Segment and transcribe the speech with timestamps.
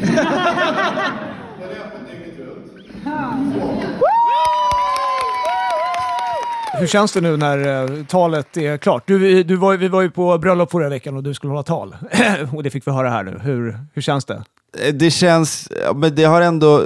[0.00, 2.72] Den är öppen dygnet runt.
[6.80, 9.02] Hur känns det nu när eh, talet är klart?
[9.06, 11.96] Du, du var, vi var ju på bröllop förra veckan och du skulle hålla tal.
[12.54, 13.40] och det fick vi höra här nu.
[13.42, 14.42] Hur, hur känns det?
[14.82, 16.84] Eh, det känns, men det har ändå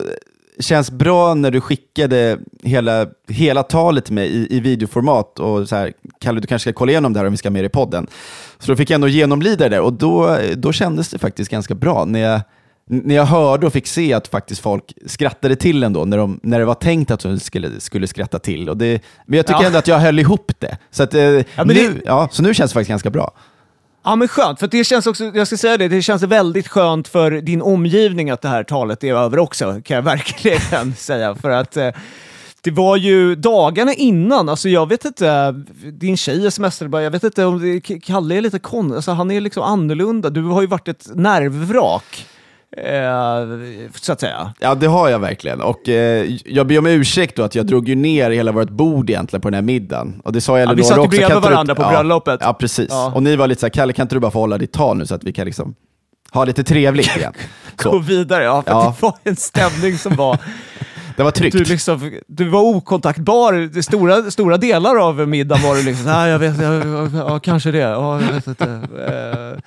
[0.60, 5.76] känns bra när du skickade hela, hela talet till mig i, i videoformat och så
[5.76, 7.66] här, Kalle du kanske ska kolla igenom det här om vi ska ha med det
[7.66, 8.06] i podden.
[8.58, 12.04] Så då fick jag ändå genomlida det och då, då kändes det faktiskt ganska bra
[12.04, 12.40] när jag,
[12.86, 16.58] när jag hörde och fick se att faktiskt folk skrattade till ändå när, de, när
[16.58, 18.68] det var tänkt att de skulle, skulle skratta till.
[18.68, 19.66] Och det, men jag tycker Ja.
[19.66, 20.76] ändå att jag höll ihop det.
[20.90, 23.30] Så, att, eh, men nu, det- ja, så nu känns det faktiskt ganska bra.
[24.04, 27.08] Ja men skönt, för det känns också, jag ska säga det, det känns väldigt skönt
[27.08, 31.34] för din omgivning att det här talet är över också, kan jag verkligen säga.
[31.34, 31.88] För att eh,
[32.60, 35.54] det var ju dagarna innan, alltså jag vet inte,
[35.92, 39.30] din tjej smsade bara, jag vet inte om det, Kalle är lite konstig, alltså han
[39.30, 42.26] är liksom annorlunda, du har ju varit ett nervvrak.
[42.76, 44.52] Eh, så att säga.
[44.60, 45.60] Ja, det har jag verkligen.
[45.60, 49.10] Och eh, jag ber om ursäkt då att jag drog ju ner hela vårt bord
[49.10, 50.20] egentligen på den här middagen.
[50.24, 52.40] Och det sa jag Ja, vi satt ju bredvid inte du- varandra på bröllopet.
[52.42, 52.86] Ja, precis.
[52.90, 53.12] Ja.
[53.14, 54.96] Och ni var lite så här, Kalle kan inte du bara få hålla ditt tal
[54.96, 55.74] nu så att vi kan liksom
[56.32, 57.32] ha lite trevligt igen?
[57.76, 57.98] Gå Så.
[57.98, 58.94] vidare, ja, för Ja.
[59.00, 60.38] det var en stämning som var...
[61.16, 61.56] Det var tryggt.
[61.56, 63.52] Du, liksom, du var okontaktbar.
[63.74, 67.70] Det stora, stora delar av middagen var du liksom, nej jag vet, jag, ja, kanske
[67.70, 68.64] det, ja, jag vet inte.
[69.08, 69.58] Eh,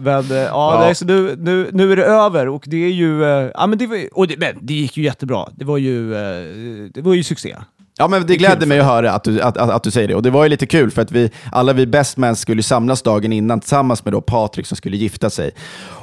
[0.00, 0.80] Men, eh, ja, Ja.
[0.80, 3.78] Nej, så nu, nu, nu är det över och det är ju, eh, ja men
[3.78, 5.48] det, var, och det, men det gick ju jättebra.
[5.52, 7.56] Det var ju, eh, det var ju succé.
[8.00, 10.14] Ja, men det gläder mig att höra att du, att, att, att du säger det.
[10.14, 13.02] Och det var ju lite kul för att vi, alla vi best men skulle samlas
[13.02, 15.50] dagen innan tillsammans med då Patrik som skulle gifta sig.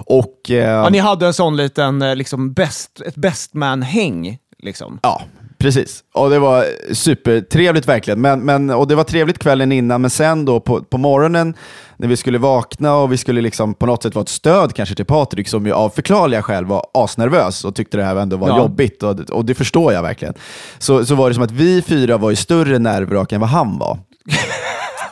[0.06, 0.52] Och...
[0.52, 4.38] Eh, Ja, ni hade en sån liten, liksom, best, ett best man-häng.
[4.58, 5.00] Liksom.
[5.04, 5.22] Ja,
[5.66, 6.04] precis.
[6.14, 8.22] Och det var supertrevligt verkligen.
[8.22, 11.54] Men, men, och det var trevligt kvällen innan, men sen då på, på morgonen
[11.98, 14.96] när vi skulle vakna och vi skulle liksom på något sätt vara ett stöd kanske
[14.96, 18.48] till Patrik som ju av förklarliga skäl var asnervös och tyckte det här ändå var
[18.50, 18.58] Ja.
[18.58, 20.34] jobbigt och, och det förstår jag verkligen.
[20.80, 23.78] Så, så var det som att vi fyra var ju större nervvrak än vad han
[23.78, 24.00] var.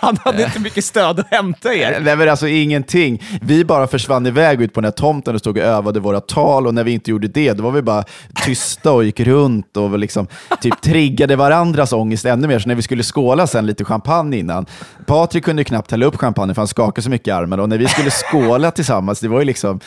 [0.04, 2.00] Han hade inte mycket stöd att hämta er.
[2.02, 3.24] Nej men alltså ingenting.
[3.42, 6.68] Vi bara försvann iväg ut på den här tomten och stod och övade våra tal
[6.68, 8.04] och när vi inte gjorde det, då var vi bara
[8.46, 10.28] tysta och gick runt och liksom,
[10.62, 12.60] typ triggade varandras ångest ännu mer.
[12.60, 14.66] Så när vi skulle skåla sen lite champagne innan,
[15.06, 17.78] Patrik kunde knappt hälla upp champagne för han skakade så mycket i armen och när
[17.78, 19.80] vi skulle skåla tillsammans, det var ju liksom,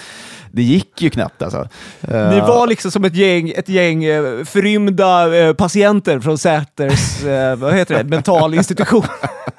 [0.53, 1.69] det gick ju knappt alltså.
[2.01, 7.57] Ni var liksom som ett gäng, ett gäng eh, förrymda eh, patienter från Säters eh,
[7.57, 9.03] vad heter det, mental institution.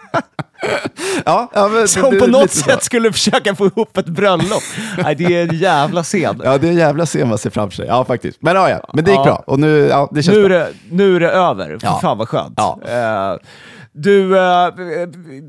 [1.26, 2.64] Ja, ja, men Som det- på något lite så.
[2.64, 4.64] sätt skulle försöka få ihop ett bröllop.
[5.04, 6.42] Nej, det är en jävla scen.
[6.44, 7.88] Ja, det är en jävla scen man ser framför sig.
[7.88, 8.38] Ja, faktiskt.
[8.42, 8.90] Men ja, ja.
[8.94, 9.24] Men det gick Ja.
[9.24, 11.70] bra och nu, ja, det känns Nu är det, nu är det över.
[11.70, 12.00] Fy Ja.
[12.02, 12.54] Fan vad skönt.
[12.58, 12.80] Ja.
[12.88, 13.40] Eh,
[13.92, 14.68] du, eh,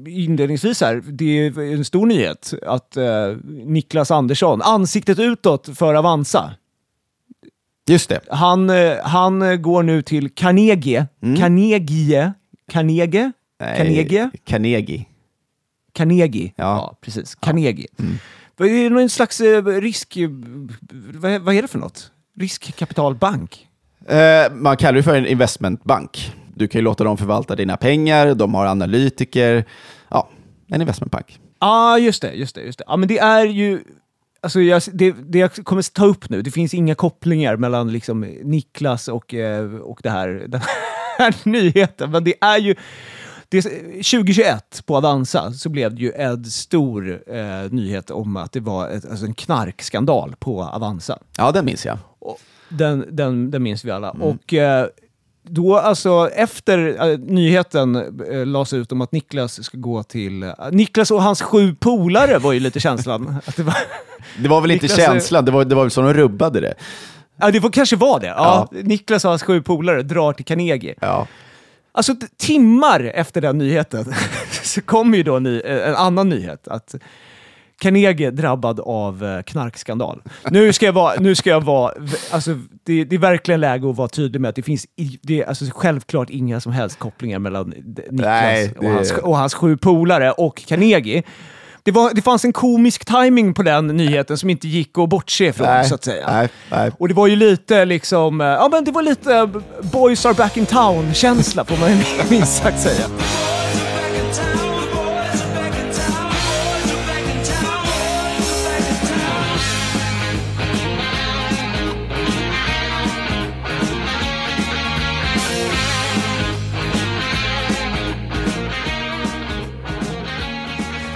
[0.07, 3.05] inledningsvis här, det är en stor nyhet att eh,
[3.65, 6.51] Niklas Andersson, ansiktet utåt för Avanza,
[7.89, 8.21] Just det.
[8.31, 8.71] han,
[9.05, 11.07] han går nu till Carnegie.
[11.39, 12.33] Carnegie?
[12.73, 13.21] Carnegie?
[13.21, 13.33] Mm.
[13.61, 14.31] Nej, Carnegie?
[14.47, 15.05] Carnegie.
[15.93, 16.53] Carnegie.
[16.57, 16.65] Ja.
[16.65, 17.35] Ja, precis.
[17.35, 17.87] Carnegie.
[18.59, 20.17] Är det någon slags eh, risk...
[20.17, 20.29] eh,
[21.15, 22.11] Vad är, vad är det för något?
[22.41, 23.69] Riskkapitalbank?
[24.09, 26.33] Eh, man kallar det för en investmentbank.
[26.55, 29.65] Du kan ju låta dem förvalta dina pengar, de har analytiker.
[30.11, 30.29] Ja,
[30.69, 31.39] en investmentbank.
[31.61, 32.85] Ja, ah, just det, just det, just det.
[32.89, 33.81] Ja, men det är ju...
[34.41, 38.21] Alltså jag, det, det jag kommer ta upp nu, det finns inga kopplingar mellan liksom
[38.45, 40.61] Niklas och, eh, och det här, den
[41.19, 42.75] här nyheten, men det är ju...
[43.51, 48.61] Det, 2021 på Avanza så blev det ju en stor eh, nyhet om att det
[48.61, 51.19] var ett, alltså en knarkskandal på Avanza.
[51.37, 51.99] Ja, den minns jag.
[52.19, 54.11] Och Den, den, den minns vi alla.
[54.11, 54.87] Och eh,
[55.43, 57.97] då alltså efter äh, nyheten
[58.31, 60.43] äh, lades ut om att Niklas ska gå till...
[60.43, 63.37] Äh, Niklas och hans sju polare var ju lite känslan.
[63.47, 63.75] att det, var,
[64.43, 66.61] Det var väl inte Niklas är- känslan, det var, det var väl så de rubbade
[66.61, 66.75] det.
[67.41, 68.27] ja, det var, kanske var det.
[68.27, 70.95] Ja, Niklas och hans sju polare drar till Carnegie.
[71.01, 71.27] Ja.
[71.93, 74.05] Alltså timmar efter den nyheten
[74.63, 76.69] så kom ju då en, ny, eh, en annan nyhet.
[76.69, 76.95] Att
[77.81, 80.23] Carnegie drabbad av eh, knarkskandal.
[80.51, 81.93] Nu ska jag vara, nu ska jag vara
[82.31, 82.55] alltså
[82.85, 84.87] det, det är verkligen läge att vara tydlig med att det finns
[85.23, 89.37] det är alltså självklart inga som helst kopplingar mellan Niklas Nej, det- och, hans, och
[89.37, 91.23] hans sju polare och Carnegie.
[91.83, 95.45] Det, var, det fanns en komisk timing på den nyheten som inte gick att bortse
[95.47, 96.27] ifrån, Nej, så att säga.
[96.33, 96.91] nej, nej.
[96.99, 99.47] Och det var ju lite liksom, eh, ja men det var lite eh,
[99.93, 101.91] boys are back in town-känsla får man
[102.31, 103.05] minst sagt säga.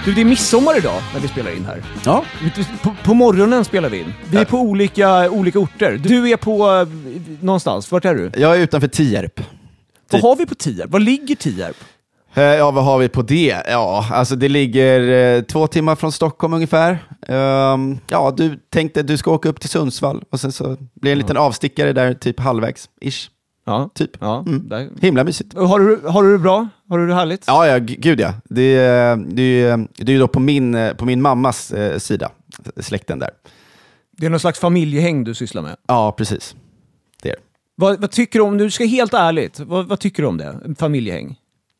[0.05, 1.83] Du, det är midsommar idag när vi spelar in här.
[2.05, 2.23] Ja.
[2.81, 4.13] På, på morgonen spelar vi in.
[4.31, 5.97] Vi är på olika, olika orter.
[6.03, 6.87] Du är på eh,
[7.41, 7.91] någonstans.
[7.91, 8.31] Vart är du?
[8.35, 9.39] Jag är utanför Tierp.
[10.11, 10.89] Vad har vi på Tierp?
[10.89, 11.75] Var ligger Tierp?
[12.33, 13.63] Eh, Ja, vad har vi på det?
[13.67, 14.99] Ja, alltså det ligger
[15.37, 16.97] eh, två timmar från Stockholm ungefär.
[17.27, 21.11] Ehm, ja, du tänkte du ska åka upp till Sundsvall och sen så blir det
[21.11, 23.29] en liten avstickare där, typ halvvägs, ish.
[23.65, 23.89] Ja.
[23.95, 24.11] Typ.
[24.19, 24.69] ja Mm.
[24.69, 24.89] där.
[25.01, 25.53] Himla mysigt.
[25.57, 26.67] Har, du, har du det bra?
[26.89, 27.43] Har du det härligt?
[27.47, 28.33] Ja, ja, gud ja.
[28.45, 31.97] Det, är- det, är- det är ju då på min, eh, på min mammas eh,
[31.97, 32.29] sida,
[32.77, 33.29] släkten där.
[34.17, 35.75] Det är någon slags familjehäng du sysslar med.
[35.87, 36.55] Ja, precis.
[37.21, 37.35] Det är.
[37.75, 40.59] Vad, vad tycker du om, du ska helt ärligt, vad, vad tycker du om det?
[40.79, 41.35] Familjehäng?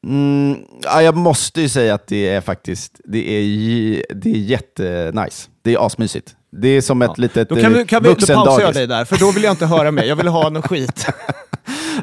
[0.08, 5.50] Mm, ja, jag måste ju säga att det är faktiskt, det är, det är jättenice.
[5.62, 6.36] Det är asmysigt.
[6.52, 7.22] Det är som ett Ja.
[7.22, 8.76] litet Då, kan eh, vi, kan vi, jag vuxendagis.
[8.76, 10.04] dig där, för då vill jag inte höra mer.
[10.04, 11.06] Jag vill ha någon skit.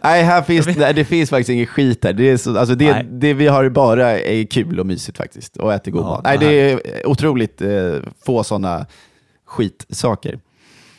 [0.02, 2.12] Nej, här finns, nej, det finns faktiskt ingen skit här.
[2.12, 5.56] Det, är så, alltså det, det vi har bara är kul och mysigt faktiskt.
[5.56, 6.24] Och äter god Ja, mat.
[6.24, 8.86] Nej, det är otroligt eh, få sådana
[9.46, 10.38] skitsaker.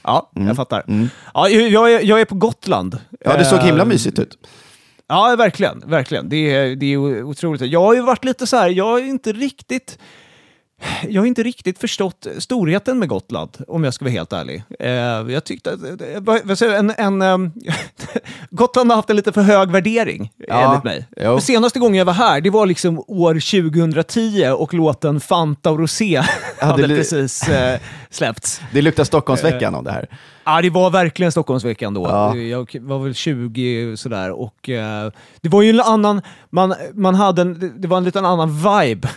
[0.03, 0.83] Ja, jag fattar.
[1.33, 2.97] Ja, jag, är, jag är på Gotland.
[3.19, 4.37] Ja, det såg himla Eh, mysigt ut.
[5.07, 5.83] Ja, verkligen.
[5.85, 6.29] verkligen.
[6.29, 7.61] Det, är, det är otroligt.
[7.61, 9.97] Jag har ju varit lite så här, jag ju inte riktigt...
[11.09, 14.63] Jag har inte riktigt förstått storheten med Gotland, om jag ska vara helt ärlig.
[14.79, 14.89] Eh,
[15.33, 17.51] jag tyckte att, eh, en, en, ehm,
[18.49, 21.07] Gotland har haft en lite för hög värdering, Ja, enligt mig.
[21.17, 21.23] jo.
[21.31, 25.79] Den senaste gången jag var här, det var liksom år 2010 och låten Fanta och
[25.79, 26.23] Rosé
[26.59, 27.79] hade det- precis eh,
[28.09, 28.61] släppts.
[28.73, 30.07] Det luktar Stockholmsveckan om det här.
[30.43, 32.03] Ja, det var verkligen Stockholmsveckan då.
[32.03, 32.35] Ja.
[32.35, 35.11] Jag var väl 20 sådär och eh,
[35.41, 39.07] det var ju en annan, man, man hade en, det var en liten annan vibe
[39.07, 39.11] eh,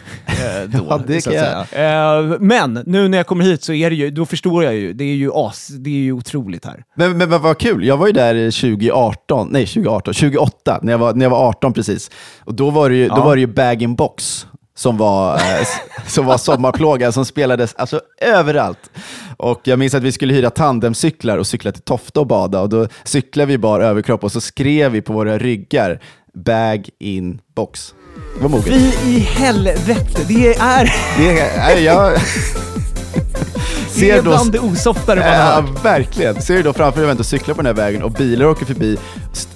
[0.66, 0.84] då.
[0.88, 2.20] Ja, det kan jag-.
[2.32, 4.92] Eh, men nu när jag kommer hit så är det ju, då förstår jag ju,
[4.92, 6.84] det är ju as, det är ju otroligt här.
[6.96, 10.98] Men, men, men vad kul, jag var ju där 2018, nej 2018, 2008, när jag
[10.98, 12.10] var, när jag var 18 precis.
[12.40, 13.24] Och då var det ju, då Ja.
[13.24, 14.46] var det ju bag-in-box
[14.76, 15.66] som var, eh,
[16.06, 18.90] som var sommarplåga som spelades alltså, överallt.
[19.36, 22.68] Och jag minns att vi skulle hyra tandemcyklar och cykla till Tofta och bada och
[22.68, 26.00] då cyklade vi bara överkropp och så skrev vi på våra ryggar
[26.34, 27.94] bag-in-box.
[27.98, 28.03] Det
[28.40, 28.64] var moget.
[28.66, 32.12] Fy i helvete, det är, Det, är- nej, jag...
[33.96, 35.82] det är Ser då- bland det osoftare man Ja, har.
[35.82, 36.42] verkligen.
[36.42, 38.98] Ser du då framför dig och cyklar på den här vägen och bilar åker förbi,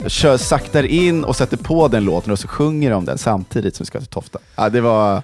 [0.06, 3.84] kör saktar in och sätter på den låten och så sjunger de den samtidigt som
[3.84, 4.38] vi ska till Tofta.
[4.56, 5.22] Ja, det var...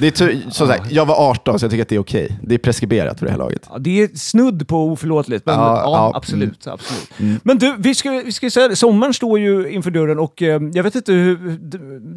[0.00, 2.38] Det är tur, som sagt, jag var 18 så jag tycker att det är okej.
[2.42, 3.66] Det är preskriberat för det här laget.
[3.70, 6.16] Ja, det är snudd på oförlåtligt, men Ja, ja, Mm.
[6.16, 6.66] absolut.
[6.66, 7.40] absolut.
[7.44, 10.60] Men du, vi ska, vi ska säga det, sommaren står ju inför dörren och eh,
[10.74, 11.58] jag vet inte hur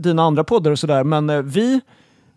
[0.01, 1.81] dina andra poddar och sådär, men eh, vi,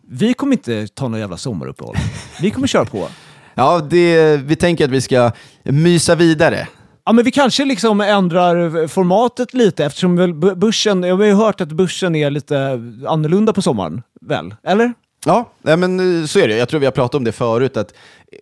[0.08, 1.96] vi kommer inte ta några jävla sommaruppehåll.
[2.40, 3.08] Vi kommer köra på.
[3.54, 5.30] Ja, det, vi tänker att vi ska
[5.64, 6.68] mysa vidare.
[7.04, 11.72] Ja, men vi kanske liksom ändrar formatet lite eftersom börsen, jag har ju hört att
[11.72, 12.70] börsen är lite
[13.08, 14.54] annorlunda på sommaren, väl?
[14.66, 14.92] Eller?
[15.26, 16.56] Ja, nej, men eh, så är det.
[16.56, 17.76] Jag tror vi har pratat om det förut.
[17.76, 17.94] Att,
[18.32, 18.38] eh,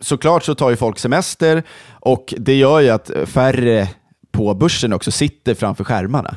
[0.00, 3.88] såklart så tar ju folk semester och det gör ju att färre
[4.32, 6.36] på börsen också sitter framför skärmarna.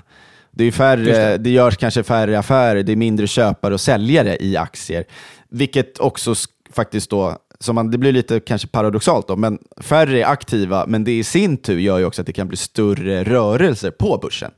[0.52, 1.38] Det, är färre, det.
[1.38, 1.50] det.
[1.50, 5.06] görs kanske färre affärer, det är mindre köpare och säljare i aktier.
[5.50, 10.20] Vilket också sk- faktiskt då, som man, det blir lite kanske paradoxalt då, men färre
[10.22, 13.24] är aktiva, men det i sin tur gör ju också att det kan bli större
[13.24, 14.52] rörelser på börsen.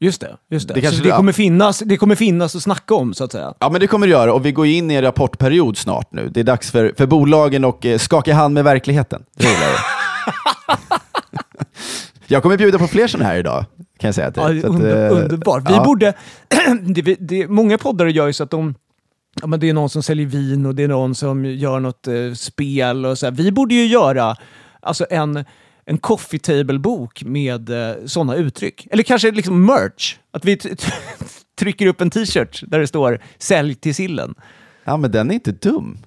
[0.00, 0.36] Just det.
[0.50, 0.74] Just det.
[0.74, 3.54] Det kanske så det- kommer finnas, det kommer finnas att snacka om, så att säga.
[3.58, 6.28] Ja, men det kommer det göra och vi går in i en rapportperiod snart nu.
[6.28, 9.22] Det är dags för, för bolagen att eh, skaka hand med verkligheten.
[9.36, 9.48] Det
[12.26, 13.64] jag kommer bjuda på fler sådana här idag,
[13.98, 14.58] kan jag säga till Ja, dig.
[14.58, 15.70] Att, under, eh, underbart.
[15.70, 15.84] Vi ja.
[15.84, 16.14] borde...
[16.80, 18.74] det, det, många poddare gör ju så att de...
[19.40, 22.06] Ja, men det är någon som säljer vin och det är någon som gör något
[22.06, 23.30] eh, spel och så här.
[23.30, 24.36] Vi borde ju göra
[24.80, 25.44] alltså en,
[25.88, 28.86] en coffee table-bok med eh, sådana uttryck.
[28.90, 30.16] Eller kanske liksom merch.
[30.30, 30.58] Att vi
[31.58, 34.34] trycker upp en t-shirt där det står “Sälj till sillen”.
[34.84, 35.98] Ja, men den är inte dum.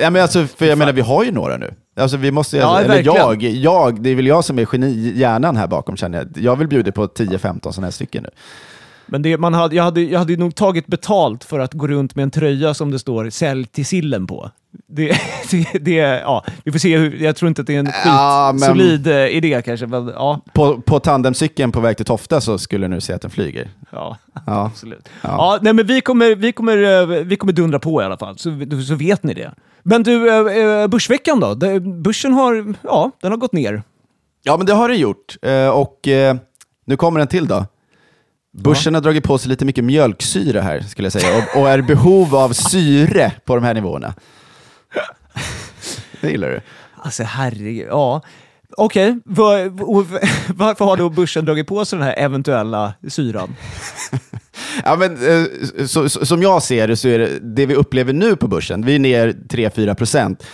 [0.00, 1.74] Ja, men alltså, för jag menar, vi har ju några nu.
[1.96, 3.16] Alltså, vi måste, Ja, eller verkligen.
[3.16, 6.44] jag, jag, det är väl jag som är geni, hjärnan här bakom känner jag.
[6.44, 8.30] Jag vill bjuda på 10-15 sådana här stycken nu.
[9.10, 12.14] Men det, man hade, jag, hade, jag hade nog tagit betalt för att gå runt
[12.14, 14.50] med en tröja som det står “Sälj till sillen” på.
[14.86, 15.16] Det,
[15.50, 18.50] det, det, ja, vi får se hur, jag tror inte att det är en Ja,
[18.52, 20.40] skitsolid eh, idé kanske, men ja.
[20.52, 23.68] På, på tandemcykeln på väg till Tofta så skulle du nu se att den flyger.
[23.90, 24.16] ja.
[24.46, 24.66] Ja.
[24.72, 25.08] Absolut.
[25.22, 25.58] Ja.
[25.62, 28.50] nej, men vi kommer, vi, kommer, eh, vi kommer dundra på i alla fall, så,
[28.88, 29.52] så vet ni det.
[29.82, 31.54] Men du, eh, eh, Börsveckan då?
[31.80, 33.82] Börsen har, ja, den har gått ner.
[34.42, 35.36] Ja, men det har den gjort.
[35.72, 36.08] Och
[36.86, 37.66] nu kommer en till då.
[38.52, 41.78] Börsen har dragit på sig lite mycket mjölksyra här, skulle jag säga, och, och är
[41.78, 44.14] i behov av syre på de här nivåerna.
[46.20, 46.60] Det gillar du.
[46.96, 48.22] Alltså herregud, ja.
[48.76, 49.68] Okej, var,
[50.52, 53.56] varför har då börsen dragit på sig den här eventuella syran?
[54.84, 55.46] Ja, men, eh,
[55.86, 58.84] så, så, som jag ser det så är det, det vi upplever nu på börsen,
[58.84, 60.46] vi är ner 3-4 procent,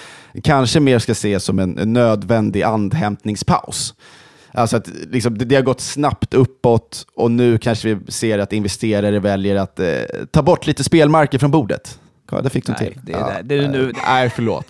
[0.43, 3.95] kanske mer ska ses som en, en nödvändig andhämtningspaus.
[4.57, 8.53] Alltså att liksom, det, det har gått snabbt uppåt och nu kanske vi ser att
[8.53, 9.87] investerare väljer att eh,
[10.31, 11.99] ta bort lite spelmarker från bordet.
[12.31, 12.99] Ja, det fick du till.
[13.03, 14.67] det är- det är nu- Nej, förlåt.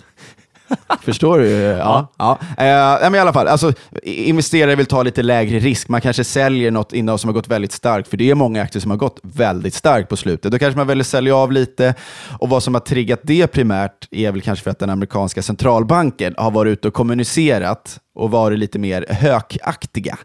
[1.03, 1.49] Förstår du?
[1.51, 2.13] Ja.
[2.19, 2.39] ja.
[2.43, 5.89] Eh, nej, men i alla fall, alltså, investerare vill ta lite lägre risk.
[5.89, 8.81] Man kanske säljer något innehav som har gått väldigt starkt, för det är många aktier
[8.81, 10.53] som har gått väldigt starkt på slutet.
[10.53, 11.95] Då kanske man väljer att sälja av lite.
[12.39, 16.35] Och vad som har triggat det primärt är väl kanske för att den amerikanska centralbanken
[16.39, 20.19] har varit ute och kommunicerat och varit lite mer hökaktiga.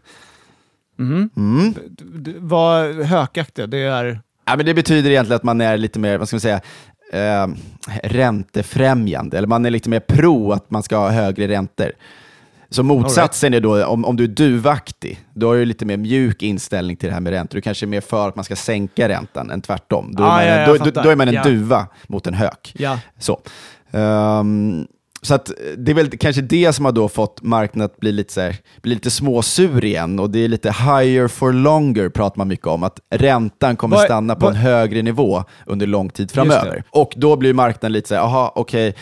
[1.96, 4.20] D- Vad hökaktiga, det är...
[4.44, 6.60] Ja, men det betyder egentligen att man är lite mer, vad ska man säga,
[7.12, 7.46] eh,
[8.02, 11.92] räntefrämjande, eller man är lite mer pro att man ska ha högre räntor.
[12.70, 16.42] Så motsatsen är då, om, om du är duvaktig, då har du lite mer mjuk
[16.42, 17.56] inställning till det här med räntor.
[17.56, 20.14] Du kanske är mer för att man ska sänka räntan än tvärtom.
[20.14, 22.74] Då är, Ah, man, ja, en, då, då, är man en duva mot en hök.
[22.78, 22.98] Ja.
[23.18, 23.40] Så.
[23.90, 24.86] Ehm,
[25.24, 28.32] så att det är väl kanske det som har då fått marknaden att bli lite,
[28.32, 30.18] så här, bli lite småsur igen.
[30.20, 32.82] Och det är lite higher for longer pratar man mycket om.
[32.82, 36.84] Att räntan kommer Vad- stanna på vad- en högre nivå under lång tid framöver.
[36.90, 38.88] Och då blir marknaden lite så här, aha, okej.
[38.88, 38.94] E-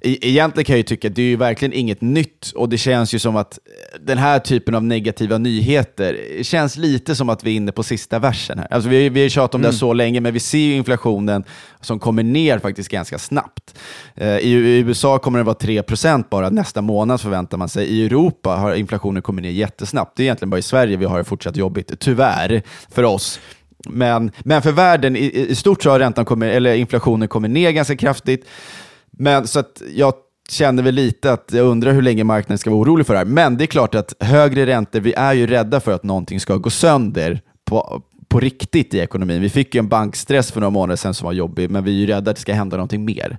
[0.00, 3.14] Egentligen kan jag ju tycka att det är ju verkligen inget nytt och det känns
[3.14, 7.44] ju som att eh, den här typen av negativa nyheter eh, känns lite som att
[7.44, 8.66] vi är inne på sista versen här.
[8.70, 10.74] Alltså vi, vi har ju tjatat om det här så länge, men vi ser ju
[10.74, 11.44] inflationen
[11.80, 13.78] som kommer ner faktiskt ganska snabbt.
[14.14, 17.86] Eh, I, I USA kommer det vara 3% bara nästa månad förväntar man sig.
[17.86, 20.16] I Europa har inflationen kommit ner jättesnabbt.
[20.16, 23.40] Det är egentligen bara i Sverige vi har det fortsatt jobbigt, tyvärr, för oss.
[23.88, 27.70] Men, men för världen i, i stort så har räntan kommit, eller inflationen kommit ner
[27.70, 28.46] ganska kraftigt.
[29.18, 30.14] Men så att jag
[30.48, 33.26] känner väl lite att jag undrar hur länge marknaden ska vara orolig för det här.
[33.26, 36.56] Men det är klart att högre räntor, vi är ju rädda för att någonting ska
[36.56, 39.40] gå sönder på, på riktigt i ekonomin.
[39.40, 42.00] Vi fick ju en bankstress för några månader sedan som var jobbig, men vi är
[42.00, 43.38] ju rädda att det ska hända någonting mer.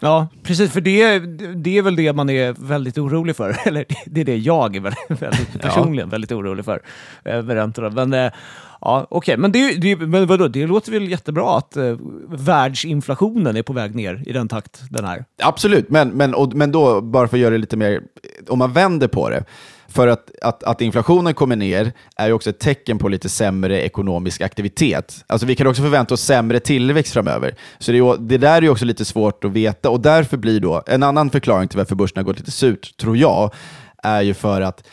[0.00, 0.72] Ja, precis.
[0.72, 1.18] För det,
[1.54, 3.56] det är väl det man är väldigt orolig för.
[3.64, 6.82] Eller det är det jag är väldigt, väldigt personligen väldigt orolig för
[7.24, 7.90] eh, med räntorna.
[7.90, 8.32] Men eh,
[8.80, 9.36] ja, okej.
[9.36, 11.96] Men, det, det, men vadå, det låter väl jättebra att eh,
[12.28, 15.24] världsinflationen är på väg ner i den takt den är.
[15.42, 18.00] Absolut, men, men, och, men då, bara för att göra det lite mer, eh,
[18.48, 19.44] om man vänder på det,
[19.88, 23.82] för att, att, att inflationen kommer ner är ju också ett tecken på lite sämre
[23.82, 25.24] ekonomisk aktivitet.
[25.26, 27.54] Alltså vi kan också förvänta oss sämre tillväxt framöver.
[27.78, 30.60] Så det, är, det där är ju också lite svårt att veta och därför blir
[30.60, 33.54] då, en annan förklaring till varför börsen har gått lite surt, tror jag,
[34.02, 34.84] är ju för att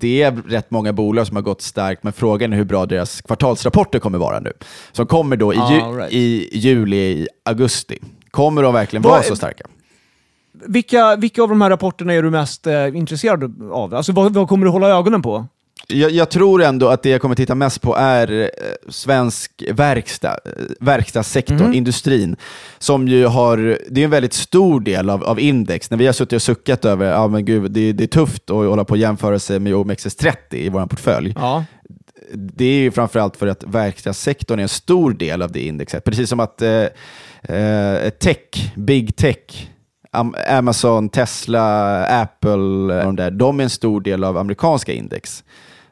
[0.00, 3.20] det är rätt många bolag som har gått starkt, men frågan är hur bra deras
[3.20, 4.52] kvartalsrapporter kommer vara nu.
[4.92, 6.12] Som kommer då i, ju, Ah, right.
[6.12, 7.98] i juli, i augusti.
[8.30, 9.64] Kommer de verkligen Vad vara så starka?
[10.66, 13.94] Vilka, vilka av de här rapporterna är du mest eh, intresserad av?
[13.94, 15.46] Alltså vad, vad kommer du hålla ögonen på?
[15.88, 18.48] Jag, jag tror ändå att det jag kommer titta mest på är eh,
[18.88, 20.50] svensk verkstad, eh,
[20.80, 22.36] verkstadssektorn, industrin,
[22.78, 25.90] som ju har, det är en väldigt stor del av, av index.
[25.90, 28.56] När vi har suttit och suckat över, ja men gud, det, det är tufft att
[28.56, 31.34] hålla på och jämföra sig med OMXS30 i vår portfölj.
[31.36, 31.64] Ja.
[32.34, 36.04] Det är ju framförallt för att verkstadssektorn är en stor del av det indexet.
[36.04, 36.84] Precis som att eh,
[37.56, 39.68] eh, tech, big tech,
[40.12, 45.44] Am- Amazon, Tesla, Apple, de, där, de är en stor del av amerikanska index.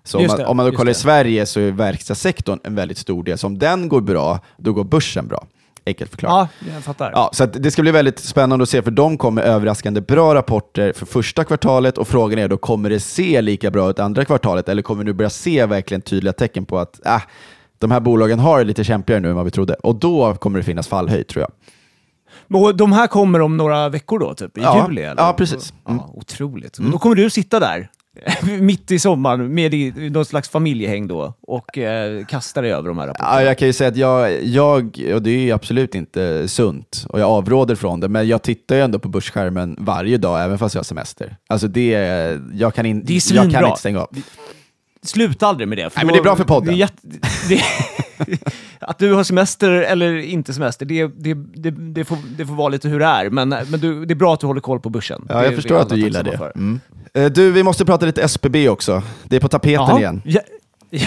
[0.05, 0.95] Så om man, det, om man då kollar i.
[0.95, 3.39] Sverige så är verkstadssektorn en väldigt stor del.
[3.39, 5.47] Så om den går bra, då går börsen bra.
[5.87, 6.49] Enkelt förklarat.
[6.61, 7.11] ja, jag fattar.
[7.15, 10.93] Ja, så det ska bli väldigt spännande att se, för de kommer överraskande bra rapporter
[10.93, 14.69] för första kvartalet och frågan är då, kommer det se lika bra ut andra kvartalet
[14.69, 17.23] eller kommer du börja se verkligen tydliga tecken på att äh,
[17.79, 19.75] de här bolagen har det lite kämpigare nu än vad vi trodde?
[19.75, 21.51] Och då kommer det finnas fallhöjd tror jag.
[22.63, 24.59] Och de här kommer om några veckor då, typ?
[24.59, 25.03] I Ja, juli?
[25.03, 25.23] Eller?
[25.23, 25.73] ja, precis.
[25.89, 25.99] Mm.
[25.99, 26.79] Ja, otroligt.
[26.79, 27.89] Och då kommer du sitta där
[28.61, 32.99] mitt i sommaren med i, någon slags familjehäng då och eh, kastar dig över de
[32.99, 33.41] här rapporterna.
[33.41, 37.07] Ja, jag kan ju säga att jag, jag, och det är ju absolut inte sunt,
[37.09, 40.59] och jag avråder från det, men jag tittar ju ändå på börsskärmen varje dag, även
[40.59, 41.37] fast jag har semester.
[41.47, 41.89] Alltså det,
[42.55, 43.51] jag kan, in, Det är jag svinbra.
[43.61, 44.09] kan inte stänga av.
[45.03, 45.83] Sluta aldrig med det.
[45.83, 46.79] Nej, men det är bra för podden.
[46.79, 46.89] Det
[47.49, 47.63] det,
[48.81, 52.69] att du har semester eller inte semester, det, det, det, det, får, det får vara
[52.69, 53.31] lite hur det är.
[53.31, 55.27] Men, men du, det är bra att du håller koll på börsen.
[55.29, 56.53] Ja, jag Det- förstår att du gillar det.
[56.55, 56.81] Mm.
[57.15, 59.03] Eh, Du, vi måste prata lite SPB också.
[59.25, 59.99] Det är på tapeten Jaha.
[59.99, 60.23] igen.
[60.25, 60.41] Ja,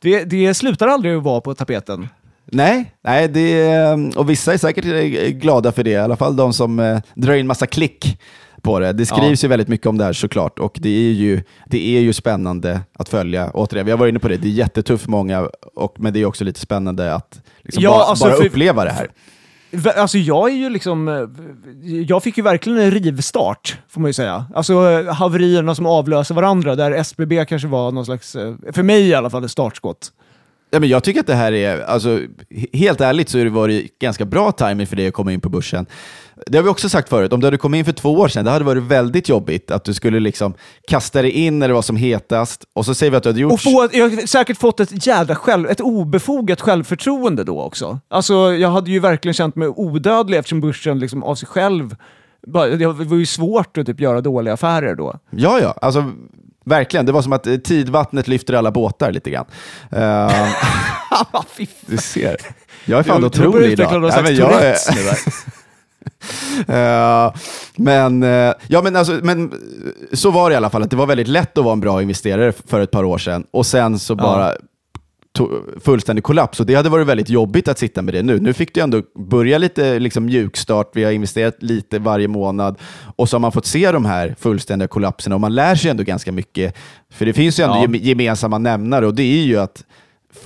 [0.00, 2.08] det, det slutar aldrig att vara på tapeten.
[2.46, 6.36] Nej, nej det är, och vissa är säkert eh, glada för det, i alla fall
[6.36, 8.20] de som eh, drar in massa klick
[8.64, 8.92] på det.
[8.92, 12.00] Det skrivs ju väldigt mycket om det här såklart och det är ju, det är
[12.00, 13.50] ju spännande att följa.
[13.54, 16.20] Återigen, vi har varit inne på det, det är jättetufft för många, och, men det
[16.20, 19.08] är också lite spännande att liksom Ja, bara, alltså, bara för- uppleva det här.
[19.96, 21.08] Alltså jag är ju liksom...
[21.08, 24.46] eh, Jag fick ju verkligen en rivstart, får man ju säga.
[24.54, 29.08] Alltså eh, haverierna som avlöser varandra, där SBB kanske var någon slags, eh, för mig
[29.08, 30.12] i alla fall, ett startskott.
[30.70, 32.08] Ja, men jag tycker att det här är, alltså,
[32.50, 35.40] he- helt ärligt så har det varit ganska bra timing för dig att komma in
[35.40, 35.86] på börsen.
[36.46, 38.44] Det har vi också sagt förut, om du hade kommit in för två år sedan,
[38.44, 40.54] det hade varit väldigt jobbigt att du skulle liksom
[40.88, 43.40] kasta dig in när det var som hetast, och så säger vi att du hade
[43.40, 43.52] gjort...
[43.52, 47.98] Och få, jag har säkert fått ett jävla själv, ett obefogat självförtroende då också.
[48.08, 51.96] Alltså jag hade ju verkligen känt mig odödlig eftersom börsen liksom av sig själv,
[52.78, 55.18] det var ju svårt att typ göra dåliga affärer då.
[55.30, 56.10] Ja, ja, alltså
[56.64, 57.06] verkligen.
[57.06, 59.44] Det var som att eh, tidvattnet lyfter alla båtar lite grann.
[61.34, 62.36] Uh, du ser.
[62.84, 64.02] Jag är fan Du- du börjar otrolig utveckla idag.
[64.02, 64.76] någon slags jag är-
[66.68, 67.34] Eh,
[67.76, 69.52] men, eh, ja, men, alltså, men
[70.12, 72.02] så var det i alla fall, att det var väldigt lätt att vara en bra
[72.02, 74.52] investerare för ett par år sedan och sen så bara
[75.38, 76.60] to- fullständig kollaps.
[76.60, 78.40] Och det hade varit väldigt jobbigt att sitta med det nu.
[78.40, 82.78] Nu fick du ändå börja lite liksom, mjukstart, vi har investerat lite varje månad
[83.16, 86.02] och så har man fått se de här fullständiga kollapserna och man lär sig ändå
[86.02, 86.74] ganska mycket.
[87.12, 87.82] För det finns ju ändå Ja.
[87.82, 89.84] gem- gemensamma nämnare och det är ju att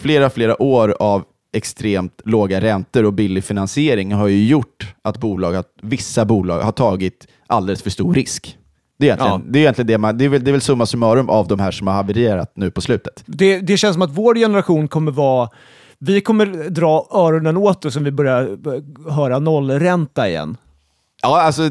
[0.01, 5.57] flera, flera år av extremt låga räntor och billig finansiering har ju gjort att bolag,
[5.57, 8.59] att vissa bolag har tagit alldeles för stor risk.
[8.99, 9.41] Det är egentligen, Ja.
[9.53, 11.61] det, är egentligen det, man, det, är väl, det är väl summa summarum av de
[11.61, 13.23] här som har havererat nu på slutet.
[13.27, 15.49] Det, det känns som att vår generation kommer vara...
[15.99, 18.59] Vi kommer dra öronen åt oss om vi börjar
[19.11, 20.57] höra nollränta igen.
[21.23, 21.63] Ja, alltså,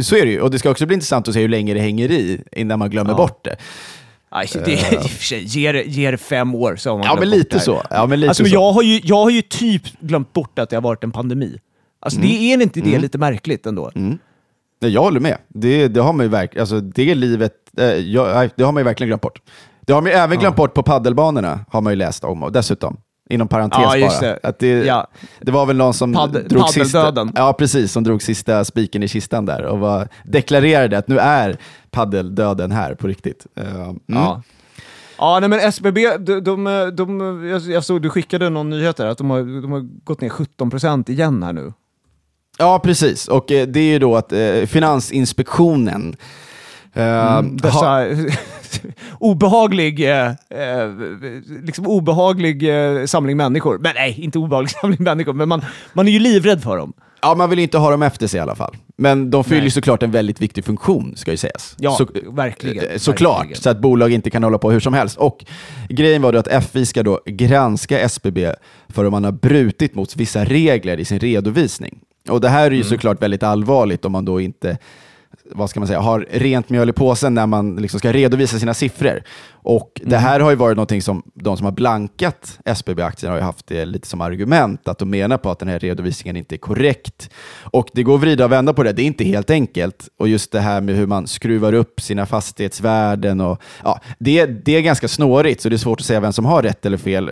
[0.00, 0.40] så är det ju.
[0.40, 2.90] Och det ska också bli intressant att se hur länge det hänger i innan man
[2.90, 3.16] glömmer Ja.
[3.16, 3.56] bort det.
[4.32, 4.76] Nej, det,
[5.08, 7.64] sig, ge, det, ge det fem år så har man Ja, men bort lite här.
[7.64, 7.82] så.
[7.90, 8.50] Ja, men lite alltså, så.
[8.54, 11.58] Jag, har ju, jag har ju typ glömt bort att det har varit en pandemi.
[12.00, 12.30] Alltså, Mm.
[12.30, 13.90] det är inte det lite märkligt ändå?
[14.80, 15.38] Nej, jag håller med.
[15.48, 18.84] Det, det har man ju verkligen, alltså det livet, eh, jag, det har man ju
[18.84, 19.40] verkligen glömt bort.
[19.80, 22.52] Det har man ju även glömt bort på paddelbanorna, har man ju läst om, och
[22.52, 22.96] dessutom.
[23.30, 24.20] Inom parentes Ja, bara.
[24.20, 24.38] det.
[24.42, 25.06] Att det, Ja.
[25.40, 29.08] det var väl någon som Padd- drog sista, ja, precis, som drog sista spiken i
[29.08, 31.56] kistan där och var, deklarerade att nu är
[31.90, 33.46] paddeldöden här på riktigt.
[33.56, 33.98] Eh, mm.
[34.06, 34.42] Ja.
[35.18, 36.64] Ja, nej men SBB, de, de,
[36.96, 40.28] de, jag, såg du skickade någon nyhet där, att de har, de har gått ner
[40.28, 41.72] 17% igen här nu.
[42.58, 43.28] Ja, precis.
[43.28, 46.16] Och eh, det är ju då att eh, Finansinspektionen
[46.94, 48.06] eh, har, Dessa
[49.20, 50.88] obehaglig, eh, eh,
[51.64, 52.62] liksom obehaglig
[52.98, 53.78] eh, samling människor.
[53.78, 56.92] Men nej, inte obehaglig samling människor, men man, man är ju livrädd för dem.
[57.22, 58.76] Ja, man vill inte ha dem efter sig i alla fall.
[58.96, 59.64] Men de fyller Nej.
[59.66, 61.76] ju såklart en väldigt viktig funktion, ska ju sägas.
[61.78, 62.90] Ja, Så, verkligen.
[62.90, 63.62] eh, Såklart, verkligen.
[63.62, 65.16] så att bolag inte kan hålla på hur som helst.
[65.16, 65.44] Och
[65.88, 68.52] grejen var då att FI ska då granska SBB
[68.88, 71.98] för om man har brutit mot vissa regler i sin redovisning.
[72.30, 72.78] Och det här är Mm.
[72.78, 74.78] ju såklart väldigt allvarligt om man då inte
[75.50, 78.74] vad ska man säga, har rent mjöl i påsen när man liksom ska redovisa sina
[78.74, 79.22] siffror.
[79.50, 80.20] Och Det Mm.
[80.22, 83.84] här har ju varit någonting som de som har blankat SBB-aktien har ju haft det
[83.84, 87.30] lite som argument, att de menar på att den här redovisningen inte är korrekt.
[87.62, 90.08] Och Det går att vrida och vända på det, det är inte helt enkelt.
[90.18, 94.76] Och just det här med hur man skruvar upp sina fastighetsvärden, och, ja, det, det
[94.76, 97.30] är ganska snårigt, så det är svårt att säga vem som har rätt eller fel.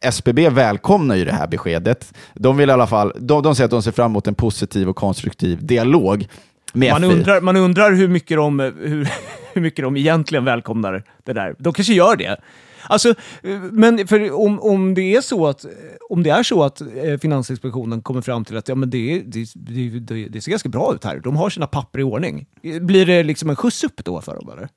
[0.00, 2.14] SBB välkomnar ju det här beskedet.
[2.34, 4.88] De, vill i alla fall, de, de säger att de ser fram emot en positiv
[4.88, 6.26] och konstruktiv dialog
[6.74, 9.08] Man undrar, man undrar hur, mycket de, hur,
[9.52, 11.54] hur mycket de egentligen välkomnar det där.
[11.58, 12.40] De kanske gör det.
[12.82, 13.14] Alltså,
[13.72, 15.66] men om, om det är så att,
[16.10, 19.46] om det är så att eh, Finansinspektionen kommer fram till att ja, men det, det,
[19.54, 22.46] det, det, det ser ganska bra ut här, de har sina papper i ordning.
[22.80, 24.50] Blir det liksom en skjuts upp då för dem?
[24.52, 24.68] Eller?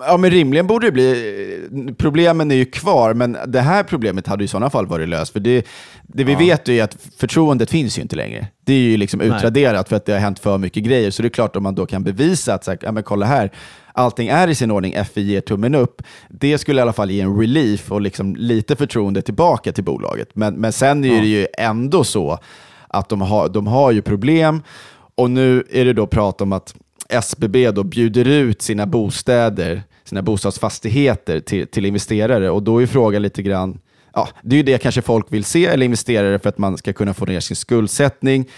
[0.00, 1.94] Ja, men rimligen borde det bli...
[1.98, 5.32] Problemen är ju kvar, men det här problemet hade i sådana fall varit löst.
[5.32, 5.66] För det,
[6.02, 8.46] det vi vet är ju att förtroendet finns ju inte längre.
[8.64, 9.28] Det är ju liksom Nej.
[9.28, 11.10] utraderat för att det har hänt för mycket grejer.
[11.10, 13.26] Så det är klart om man då kan bevisa att så här, ja, men kolla
[13.26, 13.50] här,
[13.92, 16.02] allting är i sin ordning, FI ger tummen upp.
[16.28, 20.28] Det skulle i alla fall ge en relief och liksom lite förtroende tillbaka till bolaget.
[20.34, 22.38] Men, men sen är det ju ändå så
[22.88, 24.62] att de har, de har ju problem
[25.14, 26.74] och nu är det då prat om att
[27.08, 32.50] SBB då bjuder ut sina bostäder, sina bostadsfastigheter till, till investerare.
[32.50, 33.78] Och då är frågan lite grann,
[34.14, 36.92] ja, det är ju det kanske folk vill se, eller investerare för att man ska
[36.92, 38.48] kunna få ner sin skuldsättning.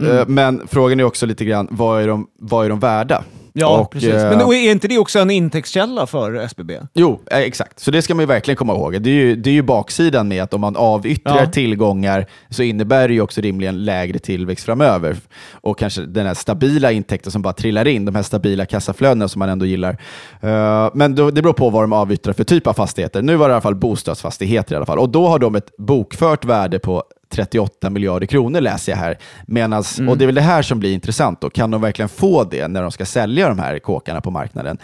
[0.00, 3.24] Eh, Men frågan är också lite grann, vad är de, vad är de värda?
[3.58, 4.14] Ja, Och, precis.
[4.14, 6.72] eh, Men är inte det också en intäktskälla för SBB?
[6.94, 7.78] Jo, eh, exakt.
[7.80, 9.02] Så det ska man ju verkligen komma ihåg.
[9.02, 11.46] Det är ju, det är ju baksidan med att om man avyttrar Ja.
[11.46, 15.16] tillgångar så innebär det ju också rimligen lägre tillväxt framöver.
[15.52, 19.38] Och kanske den här stabila intäkten som bara trillar in, de här stabila kassaflödena som
[19.38, 19.96] man ändå gillar.
[20.40, 23.22] Eh, men det beror på vad de avyttrar för typ av fastigheter.
[23.22, 24.98] Nu var det i alla fall bostadsfastigheter i alla fall.
[24.98, 27.04] Och då har de ett bokfört värde på
[27.36, 29.18] 38 miljarder kronor läser jag här.
[29.46, 30.08] Medans, Mm.
[30.08, 31.40] Och det är väl det här som blir intressant.
[31.40, 31.50] Då.
[31.50, 34.78] Kan de verkligen få det när de ska sälja de här kåkarna på marknaden?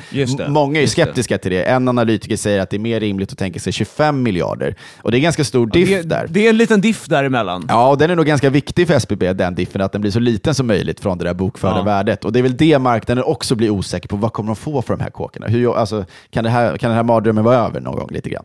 [0.49, 1.03] Många är Just det.
[1.03, 1.63] skeptiska till det.
[1.63, 4.77] En analytiker säger att det är mer rimligt att tänka sig 25 miljarder.
[5.03, 6.27] Och det är ganska stor diff Det, där.
[6.31, 7.67] det är en liten diff däremellan.
[7.69, 10.21] Ja, och den är nog ganska viktig för SBB, den diffen, att den blir så
[10.21, 11.83] liten som möjligt från det där bokförda Ja.
[11.83, 12.25] värdet.
[12.25, 14.17] Och det är väl det marknaden också blir osäker på.
[14.17, 15.47] Vad kommer de få för de här kåkarna?
[15.47, 18.45] Hur, alltså, kan, det här, kan den här mardrömmen vara över någon gång lite grann?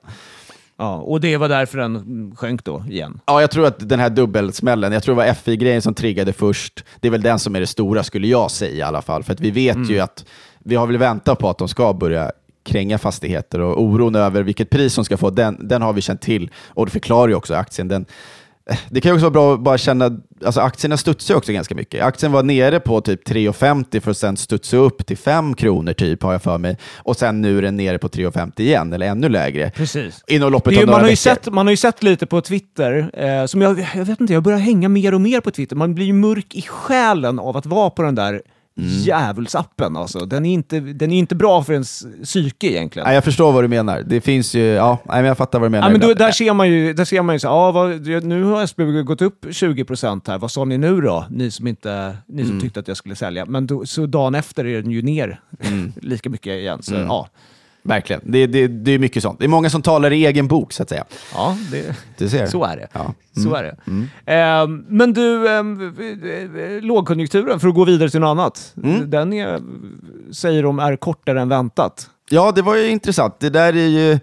[0.77, 3.19] Ja, och det var därför den sjönk då igen.
[3.25, 6.83] Ja, jag tror att den här dubbelsmällen, jag tror det var FI-grejen som triggade först.
[6.99, 9.23] Det är väl den som är det stora, skulle jag säga i alla fall.
[9.23, 9.89] För att vi vet Mm.
[9.89, 10.25] ju att
[10.59, 12.31] vi har väl väntat på att de ska börja
[12.65, 16.21] kränga fastigheter och oron över vilket pris de ska få, den, den har vi känt
[16.21, 16.49] till.
[16.67, 17.87] Och det förklarar ju också aktien.
[17.87, 18.05] Den,
[18.89, 20.11] det kan ju också vara bra att bara känna,
[20.45, 22.03] alltså aktierna studsar ju också ganska mycket.
[22.03, 26.23] Aktien var nere på typ 3,50 för att sen studsa upp till 5 kronor typ,
[26.23, 26.77] har jag för mig.
[26.97, 29.69] Och sen nu är den nere på 3,50 igen, eller ännu lägre.
[29.75, 30.23] Precis.
[30.27, 32.25] Inom loppet är, av ju- några man, har ju sett, man har ju sett lite
[32.25, 35.51] på Twitter, eh, som jag, jag vet inte, jag börjar hänga mer och mer på
[35.51, 35.75] Twitter.
[35.75, 38.41] Man blir ju mörk i själen av att vara på den där
[38.77, 38.89] Mm.
[38.89, 39.97] djävulsappen.
[39.97, 40.19] Alltså.
[40.19, 43.05] Den, är inte, den är inte bra för ens psyke egentligen.
[43.05, 44.03] Nej, jag förstår vad du menar.
[44.05, 45.87] Det finns ju, ja, nej, men jag fattar vad du menar.
[45.87, 48.43] Ja, men då, där ser man ju, där ser man ju så, ja, vad, nu
[48.43, 51.25] har SBB gått upp 20% här, vad sa ni nu då?
[51.29, 52.47] Ni som, inte, ni Mm.
[52.53, 53.45] som tyckte att jag skulle sälja.
[53.45, 55.93] Men då, så dagen efter är den ju ner Mm.
[56.01, 56.83] lika mycket igen.
[56.83, 57.27] Så, ja,
[57.87, 58.21] Verkligen.
[58.25, 59.39] Det, det, det är mycket sånt.
[59.39, 61.05] Det är många som talar i egen bok, så att säga.
[61.33, 62.45] ja det, Du ser.
[62.47, 62.87] så är det.
[62.93, 63.13] Ja.
[63.43, 63.77] Så är det.
[64.31, 65.63] Ehm, men du, eh,
[66.81, 69.09] lågkonjunkturen, för att gå vidare till något annat, Mm.
[69.09, 69.61] den är,
[70.33, 72.09] säger de är kortare än väntat.
[72.29, 73.39] Ja, det var ju intressant.
[73.39, 74.19] Det där är ju...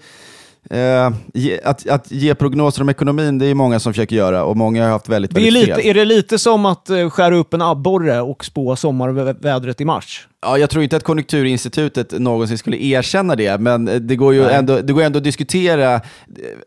[0.70, 4.56] Eh, ge, att, att ge prognoser om ekonomin, det är många som försöker göra och
[4.56, 5.86] många har haft väldigt, Det är, väldigt lite, fel.
[5.90, 10.28] är det lite som att eh, skära upp en abborre och spå sommarvädret i mars?
[10.42, 14.42] Ja, jag tror inte att Konjunkturinstitutet någonsin skulle erkänna det, men eh, det går ju
[14.42, 14.54] Nej.
[14.54, 16.00] ändå, det går ändå att diskutera,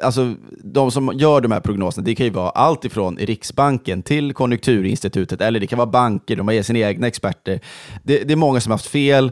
[0.04, 0.34] alltså
[0.64, 5.42] de som gör de här prognoserna, det kan ju vara allt ifrån Riksbanken till Konjunkturinstitutet,
[5.42, 7.60] eller det kan vara banker, de har sina egna experter.
[8.04, 9.32] Det, det är många som har haft fel,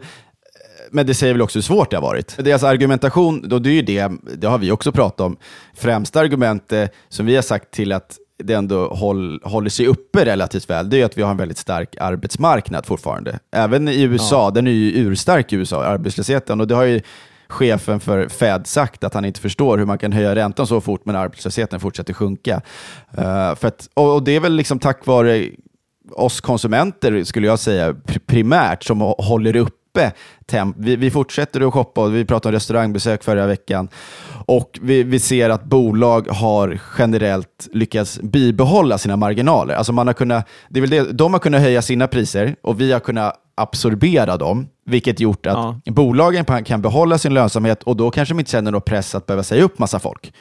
[0.95, 2.35] men det säger väl också hur svårt det har varit.
[2.37, 5.37] Deras argumentation, då det är ju det, det har vi också pratat om,
[5.73, 10.69] främsta argumentet som vi har sagt till att det ändå håll, håller sig uppe relativt
[10.69, 13.39] väl, det är att vi har en väldigt stark arbetsmarknad fortfarande.
[13.51, 17.01] Även i USA, den är ju urstark i USA, arbetslösheten, och det har ju
[17.47, 21.01] chefen för Fed sagt att han inte förstår hur man kan höja räntan så fort
[21.05, 22.61] men arbetslösheten fortsätter sjunka.
[23.17, 25.49] Eh, för att, och, och det är väl liksom tack vare
[26.11, 29.55] oss konsumenter, skulle jag säga, pr- primärt, som hå- håller
[29.95, 30.11] uppe
[30.45, 30.75] temp.
[30.79, 33.89] Vi, vi fortsätter att shoppa och vi pratade om restaurangbesök förra veckan.
[34.45, 39.73] Och vi, vi ser att bolag har generellt lyckats bibehålla sina marginaler.
[39.73, 42.81] Alltså man har kunnat, det är väl det, de har kunnat höja sina priser och
[42.81, 45.53] vi har kunnat absorbera dem, vilket gjort att
[45.83, 45.91] Ja.
[45.93, 49.43] bolagen kan behålla sin lönsamhet och då kanske de inte känner någon press att behöva
[49.43, 50.33] säga upp massa folk.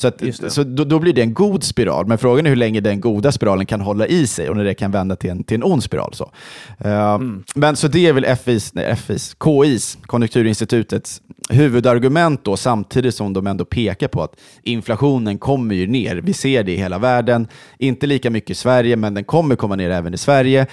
[0.00, 2.80] Så, att, så då, då blir det en god spiral, men frågan är hur länge
[2.80, 5.54] den goda spiralen kan hålla i sig och när det kan vända till en, till
[5.54, 6.14] en ond spiral.
[6.14, 6.30] Så.
[6.78, 7.44] Eh, Mm.
[7.54, 13.46] Men så det är väl FIs, nej, FIs, KIs, Konjunkturinstitutets huvudargument då, samtidigt som de
[13.46, 16.16] ändå pekar på att inflationen kommer ju ner.
[16.16, 19.76] Vi ser det i hela världen, inte lika mycket i Sverige, men den kommer komma
[19.76, 20.66] ner även i Sverige.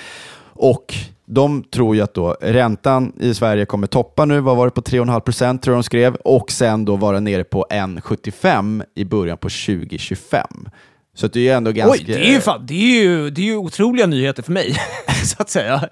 [0.57, 4.71] Och de tror ju att då räntan i Sverige kommer toppa nu, vad var det
[4.71, 4.81] på?
[4.81, 9.37] 3,5 procent tror jag de skrev, och sen då vara nere på 1,75 i början
[9.37, 10.47] på 2025.
[11.17, 11.93] Så att det är ändå ganska...
[11.93, 14.75] Oj, det är ju, fan, det är ju, det är ju otroliga nyheter för mig,
[15.23, 15.89] så att säga.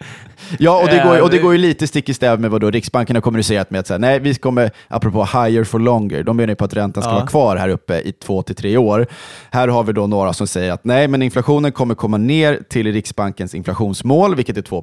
[0.60, 2.62] Ja, och det, går, och det Eh, går ju lite stick i stäv med vad
[2.62, 6.38] då Riksbanken har kommunicerat med att säga, nej, vi kommer, apropå higher for longer, de
[6.38, 7.16] menar ju på att räntan ska Ja.
[7.16, 9.08] vara kvar här uppe i två till tre år.
[9.52, 12.94] Här har vi då några som säger att nej, men inflationen kommer komma ner till
[12.94, 14.82] Riksbankens inflationsmål, vilket är 2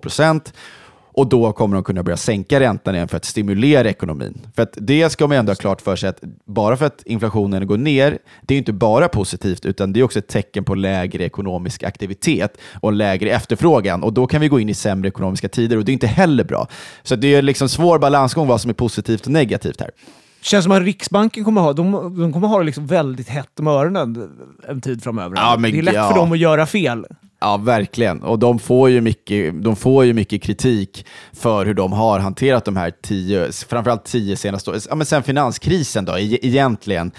[1.12, 4.38] och då kommer de kunna börja sänka räntan igen för att stimulera ekonomin.
[4.56, 7.66] För att det ska man ändå ha klart för sig att bara för att inflationen
[7.66, 11.24] går ner, det är inte bara positivt, utan det är också ett tecken på lägre
[11.24, 14.02] ekonomisk aktivitet och lägre efterfrågan.
[14.02, 16.44] Och då kan vi gå in i sämre ekonomiska tider och det är inte heller
[16.44, 16.68] bra.
[17.02, 19.90] Så det är liksom svår balansgång vad som är positivt och negativt här.
[20.42, 23.66] Känns som att Riksbanken kommer ha, de, de kommer ha det liksom väldigt hett om
[23.66, 24.30] öronen
[24.68, 25.36] en tid framöver.
[25.36, 26.08] Ja, det är lätt ja.
[26.08, 27.06] för dem att göra fel.
[27.42, 28.22] Ja, verkligen.
[28.22, 32.64] Och de får, ju mycket, de får ju mycket kritik för hur de har hanterat
[32.64, 34.80] de här tio, framförallt tio senaste åren.
[34.88, 37.10] Ja, men sen finanskrisen då, e- egentligen.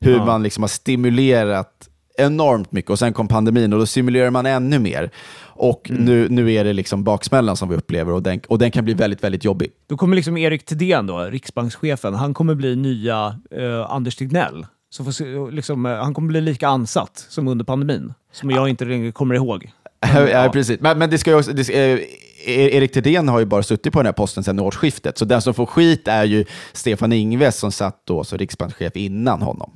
[0.00, 0.24] Hur Ja.
[0.24, 4.78] man liksom har stimulerat enormt mycket och sen kom pandemin och då stimulerar man ännu
[4.78, 5.10] mer.
[5.54, 6.04] Och Mm.
[6.04, 8.94] nu, nu är det liksom baksmällan som vi upplever och den, och den kan bli
[8.94, 9.70] väldigt, väldigt jobbig.
[9.88, 14.66] Då kommer liksom Erik Thedéen, då, riksbankschefen, han kommer bli nya eh, Anders Tegnell.
[14.94, 18.68] Så får se, liksom, eh, han kommer bli lika ansatt som under pandemin, som jag
[18.68, 19.70] inte längre kommer ihåg.
[20.30, 20.80] Ja, precis.
[20.80, 21.98] Men, men det ska ju också, det, ska- eh,
[22.46, 25.54] Erik Thedéen har ju bara suttit på den här posten sedan årsskiftet, så den som
[25.54, 29.70] får skit är ju Stefan Ingves som satt då som riksbankschef innan honom.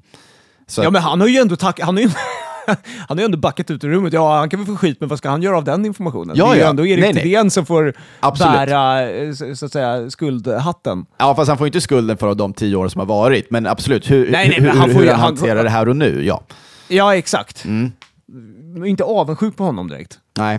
[0.67, 2.09] Så Ja, men han har ju ändå tack, han har ju,
[3.09, 4.13] han har ju ändå backat ut ur rummet.
[4.13, 6.37] Ja, han kan väl få skit, men vad ska han göra av den informationen?
[6.37, 6.69] Ja, det är ju ja.
[6.71, 7.15] ändå Erik Nej.
[7.15, 8.53] Thedéen som får Absolut.
[8.53, 11.07] bära eh, så, att säga, skuldhatten.
[11.19, 14.11] Ja, fast han får inte skulden för de tio år som har varit, men absolut,
[14.11, 15.97] hur, Nej, nej, hur, men han hur, hur ju- han han- hanterar det här och
[15.97, 16.43] nu, ja.
[16.89, 17.65] Ja, exakt.
[17.65, 17.93] Mm.
[18.87, 20.19] Inte avundsjuk på honom direkt.
[20.39, 20.59] Nej.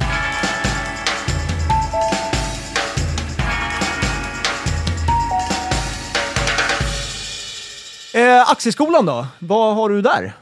[8.13, 9.27] Eh, Aktieskolan då?
[9.39, 10.33] Vad har du där?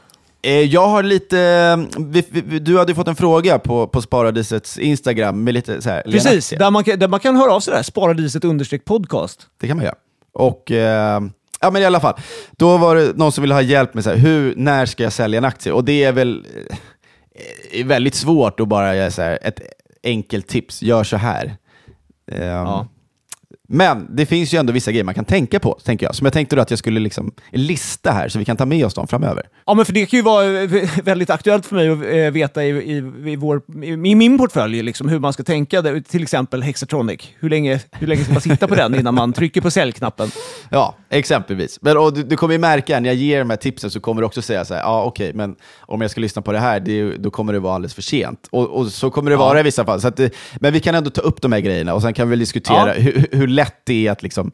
[0.46, 1.76] Eh, Jag har lite,
[2.60, 6.48] du hade ju fått en fråga på, på Sparadisets Instagram med lite så här, Precis,
[6.48, 7.82] där man, kan, där man kan höra av sig där.
[7.82, 9.46] Sparadiset understreck podcast.
[9.60, 9.94] Det kan man göra.
[10.32, 11.20] Och, eh,
[11.60, 12.14] ja men i alla fall,
[12.56, 15.12] då var det någon som ville ha hjälp med så här, hur, när ska jag
[15.12, 15.72] sälja en aktie?
[15.72, 16.46] Och det är väl
[17.72, 19.60] eh, väldigt svårt att bara göra så här, ett
[20.04, 21.56] enkelt tips, gör så här.
[22.32, 22.86] Eh, Ja.
[23.68, 26.14] Men det finns ju ändå vissa grejer man kan tänka på, tänker jag.
[26.14, 28.86] Som jag tänkte då att jag skulle liksom lista här, så vi kan ta med
[28.86, 29.46] oss dem framöver.
[29.66, 30.70] Ja, men för det kan ju vara eh,
[31.04, 32.96] väldigt aktuellt för mig att eh, veta i, i,
[33.32, 35.82] i, vår, i, min portfölj liksom, hur man ska tänka.
[36.08, 37.20] Till exempel Hexatronic.
[37.38, 40.30] Hur länge, hur länge ska man sitta på den innan man trycker på säljknappen?
[40.70, 41.78] Ja, exempelvis.
[41.82, 44.22] Men, och du, du kommer ju märka, när jag ger de här tipsen så kommer
[44.22, 46.80] du också säga så här, ja okej, men om jag ska lyssna på det här,
[46.80, 48.48] det, då kommer det vara alldeles för sent.
[48.50, 50.00] Och, och så kommer det vara i vissa fall.
[50.06, 52.36] Att, det- men vi kan ändå ta upp de här grejerna och sen kan vi
[52.36, 53.02] diskutera Ja.
[53.02, 54.52] hur, hur lätt det är att liksom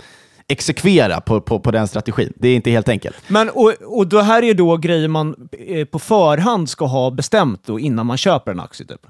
[0.49, 2.33] exekvera på, på, på den strategin.
[2.37, 3.17] Det är inte helt enkelt.
[3.29, 7.63] Men, och, och det här är då grejer man eh, på förhand ska ha bestämt
[7.67, 8.87] då, innan man köper en aktie.
[8.87, 9.07] Typ.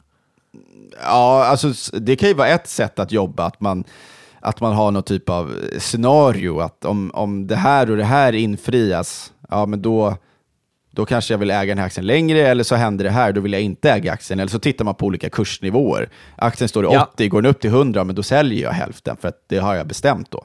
[1.03, 3.85] Ja, alltså det kan ju vara ett sätt att jobba, att man,
[4.41, 8.33] att man har någon typ av scenario, att om, om det här och det här
[8.33, 10.17] infrias, ja men då,
[10.95, 13.41] då kanske jag vill äga den här aktien längre, eller så händer det här, då
[13.41, 14.41] vill jag inte äga aktien.
[14.41, 16.09] Eller så tittar man på olika kursnivåer.
[16.37, 17.09] Aktien står i Ja.
[17.13, 19.75] 80, går den upp till 100, men då säljer jag hälften, för att det har
[19.75, 20.45] jag bestämt då.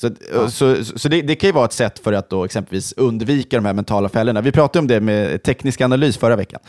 [0.00, 0.10] Så,
[0.50, 3.64] så, så det, det kan ju vara ett sätt för att då exempelvis undvika de
[3.64, 4.40] här mentala fällorna.
[4.40, 6.60] Vi pratade om det med teknisk analys förra veckan.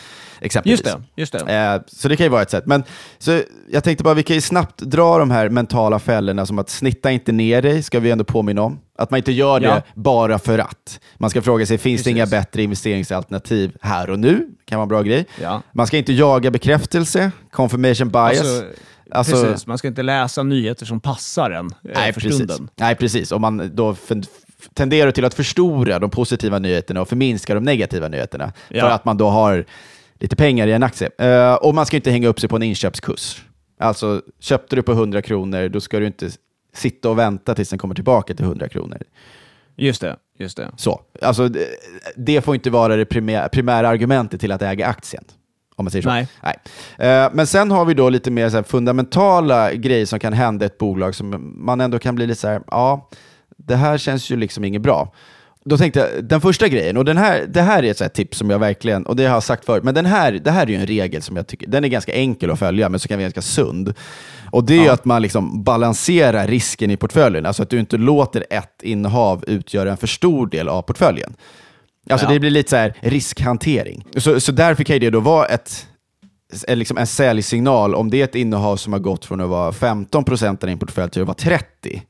[0.42, 0.80] Exempelvis.
[0.80, 1.22] Just det.
[1.22, 1.56] Just det.
[1.56, 2.66] Eh, så det kan ju vara ett sätt.
[2.66, 2.84] Men
[3.18, 6.70] så jag tänkte bara, vi kan ju snabbt dra de här mentala fällorna som att
[6.70, 8.80] snitta inte ner dig, ska vi ändå påminna om.
[8.98, 9.82] Att man inte gör det Ja.
[9.96, 11.00] bara för att.
[11.18, 12.32] Man ska fråga sig, finns det inga Precis.
[12.32, 14.48] bättre investeringsalternativ här och nu?
[14.66, 15.26] kan vara en bra grej.
[15.42, 15.62] Ja.
[15.72, 18.40] Man ska inte jaga bekräftelse, confirmation bias.
[18.40, 18.64] Alltså,
[19.12, 22.36] Alltså- precis, man ska inte läsa nyheter som passar en eh, Nej, för precis.
[22.36, 22.70] stunden.
[22.76, 23.32] Nej, precis.
[23.32, 23.96] Om man då
[24.74, 28.54] tenderar till att förstora de positiva nyheterna och förminska de negativa nyheterna.
[28.68, 28.82] Ja.
[28.82, 29.66] För att man då har
[30.20, 31.10] lite pengar i en aktie.
[31.18, 33.44] Eh, och man ska inte hänga upp sig på en inköpskurs.
[33.80, 36.30] Alltså, köpte du på 100 kronor, då ska du inte
[36.74, 39.02] sitta och vänta tills den kommer tillbaka till 100 kronor.
[39.76, 40.16] Just det.
[40.40, 40.72] Just det.
[40.78, 41.02] Så.
[41.22, 41.68] Alltså, det,
[42.16, 45.24] det får inte vara det primär, primära argumentet till att äga aktien.
[45.80, 46.10] Om man säger så.
[46.10, 46.28] Nej.
[46.98, 50.68] Eh, men sen har vi då lite mer så fundamentala grejer som kan hända i
[50.68, 53.10] ett bolag som man ändå kan bli lite så här, ja,
[53.58, 55.14] det här känns ju liksom inget bra.
[55.66, 58.38] Då tänkte jag, den första grejen, och den här, det här är ett så tips
[58.38, 60.68] som jag verkligen, och det har jag sagt förut, men den här, det här är
[60.68, 63.18] ju en regel som jag tycker, den är ganska enkel att följa, men så kan
[63.18, 63.94] vara ganska sund.
[64.52, 67.98] Och det är ju att man liksom balanserar risken i portföljen, alltså att du inte
[67.98, 71.34] låter ett innehav utgöra en för stor del av portföljen.
[72.10, 72.34] Alltså Ja.
[72.34, 74.06] det blir lite så här riskhantering.
[74.18, 75.88] Så, så därför kan ju det då vara ett,
[76.68, 80.48] liksom en säljsignal om det är ett innehav som har gått från att vara 15%
[80.50, 82.02] av din portfölj till att vara 30%.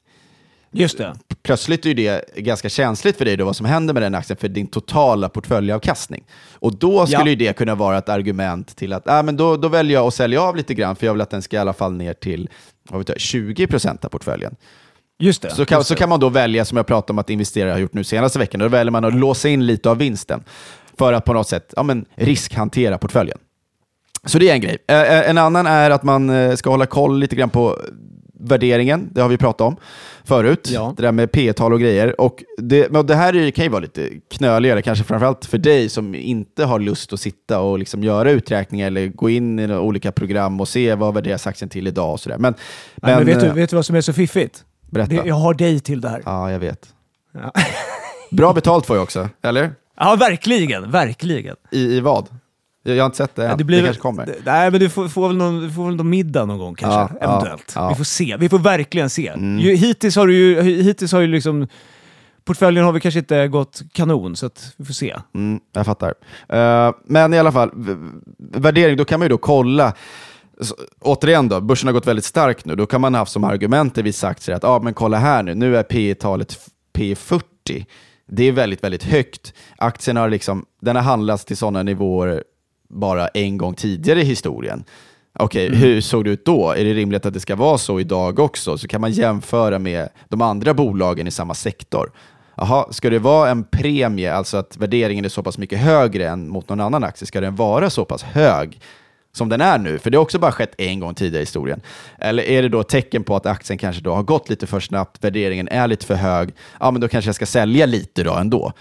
[0.72, 1.16] Just det.
[1.44, 4.48] Plötsligt är det ganska känsligt för dig då vad som händer med den aktien för
[4.48, 6.24] din totala portföljavkastning.
[6.54, 7.28] Och då skulle Ja.
[7.30, 10.14] ju det kunna vara ett argument till att ah, men då, då väljer jag att
[10.14, 12.50] sälja av lite grann för jag vill att den ska i alla fall ner till
[12.90, 14.56] vad vet jag, 20% av portföljen.
[15.20, 15.50] Just det.
[15.50, 17.94] Så kan, så kan man då välja, som jag pratade om att investerare har gjort
[17.94, 20.44] nu senaste veckan, då väljer man att låsa in lite av vinsten
[20.98, 23.38] för att på något sätt ja, men, riskhantera portföljen.
[24.26, 24.78] Så det är en grej.
[24.88, 27.78] Eh, eh, En annan är att man eh, ska hålla koll lite grann på
[28.40, 29.10] värderingen.
[29.12, 29.76] Det har vi pratat om
[30.24, 30.70] förut.
[30.74, 30.94] Ja.
[30.98, 32.22] Det där med P-tal och grejer.
[32.22, 35.90] Och det, men det här är, kan ju vara lite knöligare, kanske framförallt för dig
[35.90, 40.12] som inte har lust att sitta och liksom göra uträkningar eller gå in i olika
[40.12, 42.38] program och se vad värderas aktien till idag och sådär.
[42.38, 42.54] Men,
[42.96, 44.64] Nej, men vet, du, vet du vad som är så fiffigt?
[44.90, 45.14] Berätta.
[45.22, 46.22] Det, jag har dig till det här.
[46.26, 46.94] Ja, jag vet.
[47.34, 47.52] Ja.
[48.32, 49.72] Bra betalt får jag också, eller?
[49.98, 50.92] Ja, verkligen.
[50.92, 51.56] Verkligen.
[51.72, 52.28] I, i vad?
[52.84, 53.58] Jag, jag har inte sett det än.
[53.58, 54.26] Det, blir, kanske kommer.
[54.26, 56.76] Det, nej, men du får, får, väl någon, du får väl någon middag någon gång
[56.76, 57.74] kanske, Ja, eventuellt.
[57.76, 57.90] ja.
[57.90, 58.36] Vi får se.
[58.40, 59.28] Vi får verkligen se.
[59.28, 59.58] Mm.
[59.58, 61.68] Hittills har du ju, hittills har ju liksom,
[62.46, 65.16] portföljen har vi kanske inte gått kanon, så att vi får se.
[65.36, 66.14] Mm, jag fattar.
[66.50, 67.72] Eh, men i alla fall,
[68.38, 69.94] värdering, då kan man ju då kolla.
[70.60, 72.76] Så, återigen då, börsen har gått väldigt starkt nu.
[72.76, 75.44] Då kan man ha haft som argument i vissa aktier att ah, men kolla här
[75.44, 76.60] nu, nu är P talet
[76.94, 77.86] P40.
[78.28, 79.54] Det är väldigt, väldigt högt.
[79.78, 82.44] Aktien har, liksom, den har handlats till sådana nivåer
[82.90, 84.84] bara en gång tidigare i historien.
[85.40, 86.72] Okej, hur såg det ut då?
[86.72, 88.78] Är det rimligt att det ska vara så idag också?
[88.78, 92.12] Så kan man jämföra med de andra bolagen i samma sektor.
[92.56, 96.50] Jaha, ska det vara en premie, alltså att värderingen är så pass mycket högre än
[96.50, 98.82] mot någon annan aktie, ska den vara så pass hög
[99.40, 100.00] som den är nu?
[100.00, 101.82] För det har också bara skett en gång tidigare i historien.
[102.18, 105.24] Eller är det då tecken på att aktien kanske då har gått lite för snabbt,
[105.24, 106.50] värderingen är lite för hög,
[106.80, 108.74] ja men då kanske jag ska sälja lite då ändå.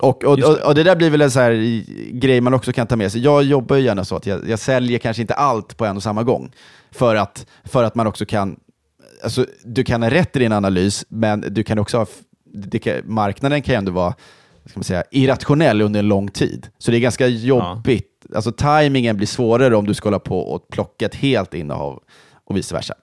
[0.00, 0.46] Och, och, och, det.
[0.46, 3.20] och det där blir väl en så här grej man också kan ta med sig.
[3.20, 6.02] Jag jobbar ju gärna så att jag, jag säljer kanske inte allt på en och
[6.02, 6.52] samma gång.
[6.90, 8.56] För att, för att man också kan,
[9.22, 12.06] alltså, du kan ha rätt i din analys, men du kan också ha,
[12.82, 14.14] kan, marknaden kan ju ändå vara
[14.68, 16.68] ska man säga, irrationell under en lång tid.
[16.78, 18.07] Så det är ganska jobbigt.
[18.34, 22.02] Alltså tajmingen blir svårare om du ska hålla på och plocka ett helt innehav
[22.44, 22.94] och vice versa.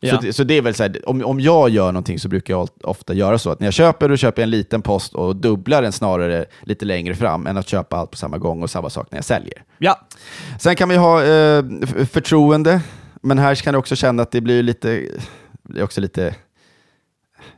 [0.00, 0.16] Ja.
[0.16, 2.54] Så, det, så det är väl så här, om, om jag gör någonting så brukar
[2.54, 5.36] jag ofta göra så att när jag köper, då köper jag en liten post och
[5.36, 8.90] dubblar den snarare lite längre fram än att köpa allt på samma gång och samma
[8.90, 9.64] sak när jag säljer.
[9.78, 10.00] Ja,
[10.58, 11.64] Sen kan man ju ha eh,
[12.06, 12.80] förtroende,
[13.22, 14.88] men här kan du också känna att det blir lite,
[15.62, 16.34] det är också lite,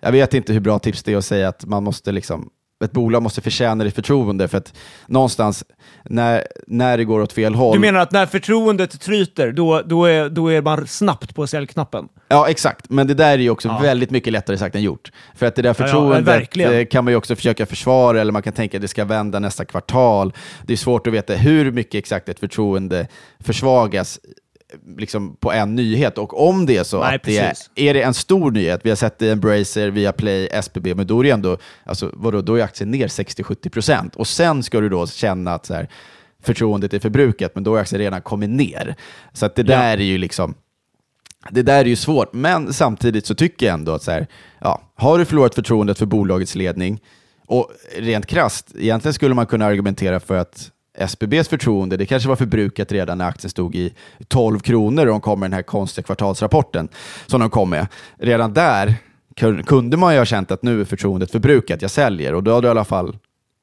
[0.00, 2.50] jag vet inte hur bra tips det är att säga att man måste liksom,
[2.82, 4.74] ett bolag måste förtjäna ditt förtroende för att
[5.06, 5.64] någonstans
[6.04, 7.74] när, när det går åt fel håll.
[7.74, 12.08] du menar att när förtroendet tryter, då, då, är, då är man snabbt på säljknappen?
[12.28, 12.90] Ja, exakt.
[12.90, 13.78] Men det där är ju också Ja.
[13.82, 15.12] väldigt mycket lättare sagt än gjort.
[15.34, 16.72] För att det där ja, förtroendet verkligen.
[16.74, 19.38] eh, kan man ju också försöka försvara, eller man kan tänka att det ska vända
[19.38, 20.32] nästa kvartal.
[20.66, 23.06] Det är svårt att veta hur mycket exakt ett förtroende
[23.40, 24.20] försvagas
[24.98, 26.18] liksom på en nyhet.
[26.18, 28.88] Och om det är så Nej, att det är, är det en stor nyhet, vi
[28.88, 32.54] har sett det i Embracer, Viaplay, SBB, men då är det ändå, alltså, vadå, då
[32.54, 34.16] är aktien ner 60-70%.
[34.16, 35.88] Och sen ska du då känna att så här,
[36.42, 38.96] förtroendet är förbrukat, men då har aktien redan kommit ner.
[39.32, 39.68] Så att det Ja.
[39.78, 40.54] där är ju liksom,
[41.50, 44.26] det där är ju svårt, men samtidigt så tycker jag ändå att så här,
[44.60, 47.00] ja, har du förlorat förtroendet för bolagets ledning,
[47.46, 52.36] och rent krasst, egentligen skulle man kunna argumentera för att SBBs förtroende, det kanske var
[52.36, 53.92] förbrukat redan när aktien stod i
[54.28, 56.88] 12 kronor och de kom med den här konstiga kvartalsrapporten
[57.26, 57.86] som de kom med.
[58.18, 58.94] Redan där
[59.36, 62.50] kun- kunde man ju ha känt att nu är förtroendet förbrukat, jag säljer och då
[62.54, 63.16] hade du i alla fall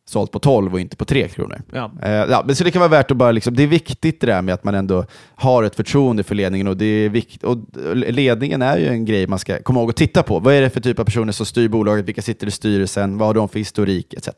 [0.10, 1.62] sålt på 12 och inte på 3 kronor.
[1.74, 1.92] Ja.
[2.04, 4.28] Eh, ja, men så det kan vara värt att bara, liksom, det är viktigt det
[4.28, 7.58] där med att man ändå har ett förtroende för ledningen och, det är vikt, och
[7.96, 10.40] ledningen är ju en grej man ska komma ihåg att titta på.
[10.40, 12.06] Vad är det för typ av personer som styr bolaget?
[12.06, 13.18] Vilka sitter i styrelsen?
[13.18, 14.14] Vad har de för historik?
[14.14, 14.30] Etc.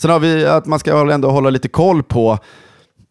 [0.00, 2.38] Sen har vi att man ska ändå hålla lite koll på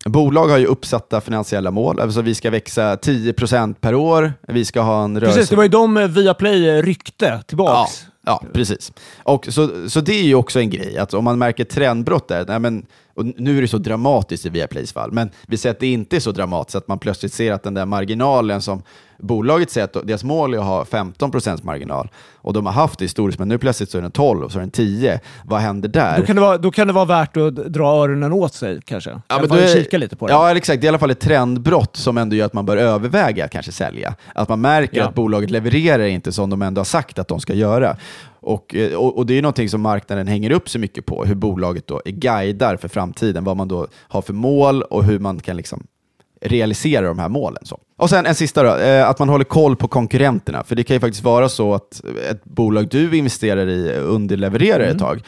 [0.05, 4.81] Bolag har ju uppsatta finansiella mål, alltså vi ska växa 10% per år, vi ska
[4.81, 5.37] ha en rörelse...
[5.37, 8.05] Precis, det var ju de eh, Viaplay eh, ryckte tillbaks.
[8.25, 8.91] Ja, ja precis.
[9.23, 12.45] Och så, så det är ju också en grej, att om man märker trendbrott där,
[12.47, 12.85] nej men,
[13.17, 16.15] och nu är det så dramatiskt i Viaplays fall, men vi säger att det inte
[16.15, 18.81] är så dramatiskt, att man plötsligt ser att den där marginalen som
[19.19, 23.05] bolaget säger att deras mål är att ha 15% marginal, och de har haft det
[23.05, 25.19] historiskt, men nu plötsligt så är den 12 och så är den 10.
[25.45, 26.17] Vad händer där?
[26.19, 29.09] Då, kan det vara, då kan det vara värt att dra öronen åt sig kanske.
[29.09, 30.33] Ja, men men då är- kika lite på det.
[30.33, 30.81] Ja, exakt.
[30.81, 33.51] Det är i alla fall ett trendbrott som ändå gör att man bör överväga att
[33.51, 34.15] kanske sälja.
[34.35, 35.05] Att man märker Ja.
[35.07, 37.97] att bolaget levererar inte som de ändå har sagt att de ska göra.
[38.39, 41.35] Och, eh, och, och det är någonting som marknaden hänger upp sig mycket på, hur
[41.35, 45.39] bolaget då är guidar för framtiden, vad man då har för mål och hur man
[45.39, 45.87] kan liksom
[46.41, 47.65] realisera de här målen.
[47.65, 47.79] Så.
[47.97, 50.63] Och sen en sista då, eh, att man håller koll på konkurrenterna.
[50.63, 54.99] För det kan ju faktiskt vara så att ett bolag du investerar i underlevererar ett
[54.99, 55.21] tag.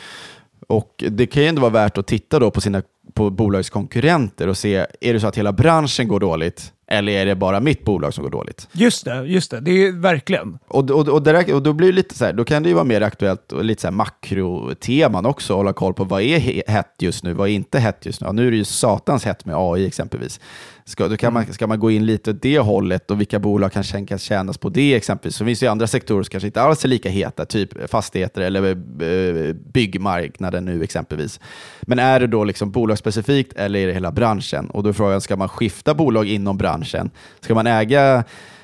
[0.67, 2.82] Och det kan ju ändå vara värt att titta då på, sina,
[3.13, 6.74] på bolagets konkurrenter och se, är det så att hela branschen går dåligt?
[6.91, 8.67] Eller är det bara mitt bolag som går dåligt?
[8.72, 9.60] Just det, just det.
[9.60, 10.60] Det är verkligen.
[10.67, 12.86] Och, och, och, där, och då blir lite så här, då kan det ju vara
[12.86, 16.93] mer aktuellt och lite så här makroteman också, hålla koll på vad är he- hett
[17.00, 18.28] just nu, vad är inte hett just nu?
[18.28, 20.39] Ja, nu är det ju satans hett med AI exempelvis.
[20.86, 23.72] Ska, då kan man, ska man gå in lite åt det hållet och vilka bolag
[23.72, 25.36] kan tänkas tjänas på det exempelvis?
[25.36, 28.41] Så finns det ju andra sektorer som kanske inte alls är lika heta, typ fastigheter
[28.41, 31.39] eller eh, byggmarknaden nu exempelvis.
[31.82, 32.72] Men är det då liksom
[33.04, 34.70] bolagsspecifikt eller är det hela branschen?
[34.70, 37.10] Och då är frågan, ska man skifta bolag inom branschen?
[37.41, 38.24] Ska man äga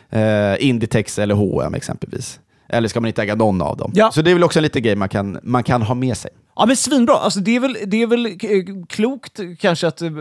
[0.09, 2.39] eh, Inditex eller H&M exempelvis?
[2.69, 3.91] Eller ska man inte äga någon av dem?
[3.95, 4.11] Ja.
[4.11, 6.31] Så det är väl också en liten grej man kan, man kan ha med sig.
[6.55, 7.15] Ja men svinbra.
[7.15, 10.11] Alltså, det är väl, det är väl eh, klokt kanske att eh,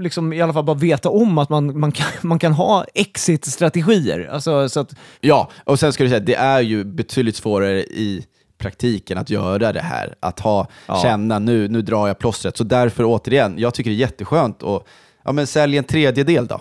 [0.00, 4.28] liksom, i alla fall bara veta om att man, man, kan, man kan ha exit-strategier.
[4.32, 8.26] Alltså, så att, Ja, och sen ska du säga, det är ju betydligt svårare i
[8.60, 10.14] praktiken att göra det här.
[10.20, 11.00] Att ha, Ja.
[11.02, 12.56] känna nu, nu drar jag plåstret.
[12.56, 14.84] Så därför återigen, jag tycker det är jätteskönt att
[15.24, 16.60] ja men sälj en tredjedel då.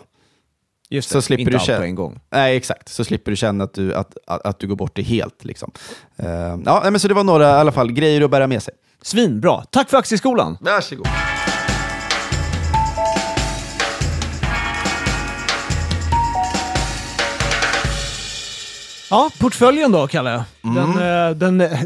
[0.90, 2.20] Just det, Så slipper inte du allt känna- på en gång.
[2.30, 2.90] Nej, exakt.
[2.90, 5.46] Så slipper du känna att du, att, att, att du går bort det helt.
[5.46, 5.72] Liksom.
[6.18, 6.30] Eh,
[6.66, 8.74] ja, men så det var några i alla fall grejer att bära med sig.
[9.02, 9.64] Svinbra.
[9.72, 10.58] Tack för Aktieskolan.
[10.62, 11.08] Varsågod.
[19.10, 20.46] Ja, portföljen då, Kalle.
[20.64, 20.76] Mm.
[20.76, 20.90] Den,
[21.30, 21.84] eh, den, eh,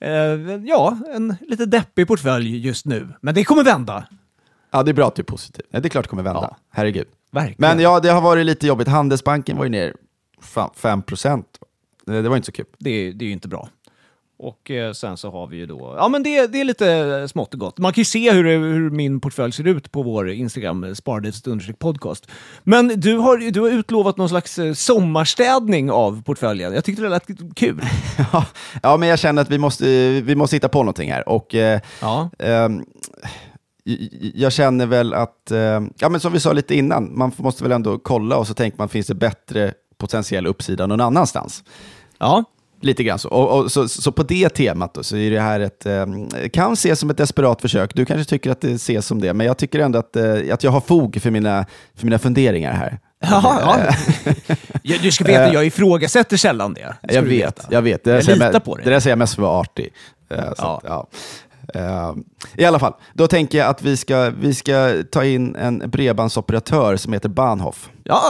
[0.10, 3.08] eh, ja, en lite deppig portfölj just nu.
[3.20, 4.06] Men det kommer vända.
[4.70, 5.64] Ja, det är bra att du är positiv.
[5.70, 6.40] Det är klart det kommer vända.
[6.50, 6.56] Ja.
[6.72, 7.06] Herregud.
[7.30, 7.56] Verkligen.
[7.58, 8.88] Men ja, det har varit lite jobbigt.
[8.88, 9.94] Handelsbanken var ju ner
[10.54, 11.46] fa- 5 procent.
[12.06, 12.66] Det det var inte så kul.
[12.78, 13.68] det, det är ju inte bra.
[14.42, 17.26] Och eh, sen så har vi ju då, ja men det, det är lite eh,
[17.26, 17.78] smått och gott.
[17.78, 20.88] Man kan ju se hur, hur min portfölj ser ut på vår Instagram, eh,
[21.46, 22.26] understreck podcast.
[22.62, 26.74] Men du har, du har utlovat någon slags eh, sommarstädning av portföljen.
[26.74, 27.26] Jag tyckte det lät
[27.56, 27.80] kul.
[28.32, 28.46] Ja,
[28.82, 29.84] ja, men jag känner att vi måste,
[30.20, 31.28] vi måste hitta på någonting här.
[31.28, 32.30] Och, eh, Ja.
[33.84, 37.62] j- jag känner väl att, eh, ja, men som vi sa lite innan, man måste
[37.62, 41.64] väl ändå kolla och så tänker man, finns det bättre potentiell uppsida någon annanstans?
[42.18, 42.44] Ja,
[42.82, 43.28] Lite grann så.
[43.28, 46.06] Och, och, så, så på det temat då, så är det här ett, eh,
[46.52, 47.94] kan ses som ett desperat försök.
[47.94, 50.64] Du kanske tycker att det ses som det, men jag tycker ändå att, eh, att
[50.64, 52.98] jag har fog för mina, för mina funderingar här.
[53.20, 53.94] ja, ja.
[54.82, 56.94] Ja, Du ska veta, jag ifrågasätter sällan det.
[57.02, 58.04] Jag vet, jag vet.
[58.04, 58.84] Det Jag litar på dig.
[58.84, 59.92] Det där säger jag mest för att vara artig.
[60.30, 60.80] Eh, så Ja.
[60.84, 61.08] ja.
[61.74, 62.14] Eh,
[62.56, 66.96] I alla fall, då tänker jag att vi ska, vi ska ta in en bredbandsoperatör
[66.96, 67.90] som heter Bahnhof.
[68.04, 68.22] Ja,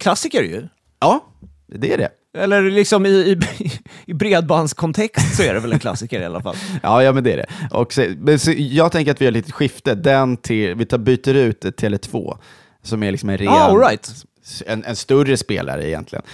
[0.00, 0.68] klassiker ju.
[1.00, 1.24] Ja,
[1.66, 2.08] det är det.
[2.34, 3.38] Eller liksom i, i,
[4.06, 6.56] i bredbandskontext så är det väl en klassiker i alla fall.
[6.82, 7.46] Ja, ja men det är det.
[7.70, 8.06] Och så,
[8.38, 9.94] så, jag tänker att vi gör lite skifte.
[9.94, 12.38] Den till, vi tar, byter ut Tele2,
[12.82, 14.10] som är liksom en ren, Ah, right.
[14.66, 16.24] en, en större spelare egentligen,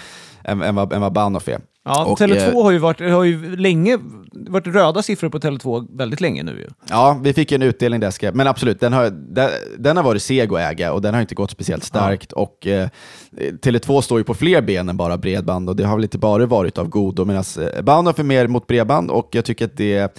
[0.45, 1.61] än, än, vad, än vad Bahnhof är.
[1.85, 3.99] Ja, Och, Tele2 eh, har ju varit, har ju länge
[4.33, 6.67] varit röda siffror på Tele2 väldigt länge nu ju.
[6.89, 10.23] Ja, vi fick en utdelning där, ska, men absolut, den har, den, den har varit
[10.23, 12.33] seg att äga och den har inte gått speciellt starkt.
[12.33, 12.89] Och eh,
[13.37, 16.47] Tele2 står ju på fler ben än bara bredband och det har väl inte bara
[16.47, 20.19] varit av godo, medan eh, Bahnhof är mer mot bredband och jag tycker att det.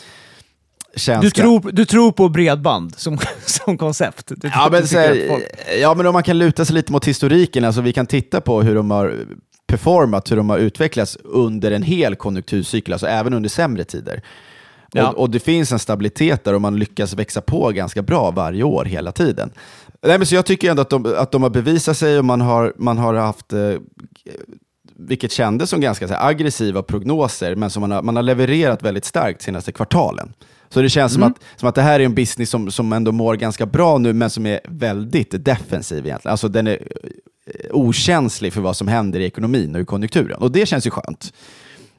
[1.22, 4.32] Du tror, du tror på bredband som, som koncept?
[4.44, 5.44] Ja men, här, folk-
[5.82, 8.62] ja, men om man kan luta sig lite mot historiken, alltså vi kan titta på
[8.62, 9.26] hur de har
[9.72, 14.22] performat, hur de har utvecklats under en hel konjunkturcykel, alltså även under sämre tider.
[14.94, 15.10] Ja.
[15.10, 18.64] Och, och det finns en stabilitet där och man lyckas växa på ganska bra varje
[18.64, 19.52] år hela tiden.
[20.02, 22.42] Nej, men så jag tycker ändå att de, att de har bevisat sig och man
[22.42, 23.74] har, man har haft, eh,
[24.96, 29.06] vilket kändes som ganska här, aggressiva prognoser, men som man har, man har levererat väldigt
[29.06, 30.34] starkt senaste kvartalen.
[30.70, 33.12] Så det känns som, att, som att det här är en business som, som ändå
[33.12, 36.32] mår ganska bra nu, men som är väldigt defensiv egentligen.
[36.32, 36.80] Alltså den är
[37.72, 40.38] okänslig för vad som händer i ekonomin och i konjunkturen.
[40.38, 41.34] Och det känns ju skönt.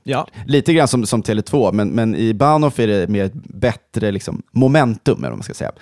[0.02, 0.26] Ja.
[0.46, 4.42] Lite grann som, som Tele2, men, men i Bahnhof är det mer ett bättre liksom,
[4.52, 5.72] momentum, eller vad man ska säga.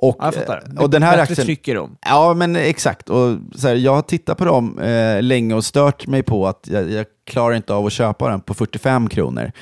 [0.00, 0.62] Och, Ja, jag fattar.
[0.76, 1.96] eh, och den här Bättre aktien, tryck i dem.
[2.06, 3.10] Ja, men exakt.
[3.10, 6.68] Och så här, jag har tittat på dem eh, länge och stört mig på att
[6.70, 9.52] jag, jag klarar inte av att köpa den på 45 kronor.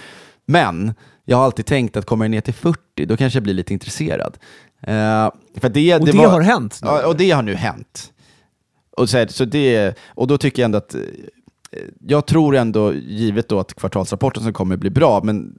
[0.46, 0.94] Men
[1.24, 3.72] jag har alltid tänkt att kommer den ner till 40, då kanske jag blir lite
[3.72, 4.36] intresserad.
[4.82, 5.30] Eh,
[5.60, 6.88] för det, Och det, var- har hänt nu.
[6.88, 8.12] Ja, och det har nu hänt.
[8.96, 11.00] Och, så, här, så det, och då tycker jag ändå att, eh,
[12.06, 15.54] jag tror ändå, givet då att kvartalsrapporten som kommer bli bra, men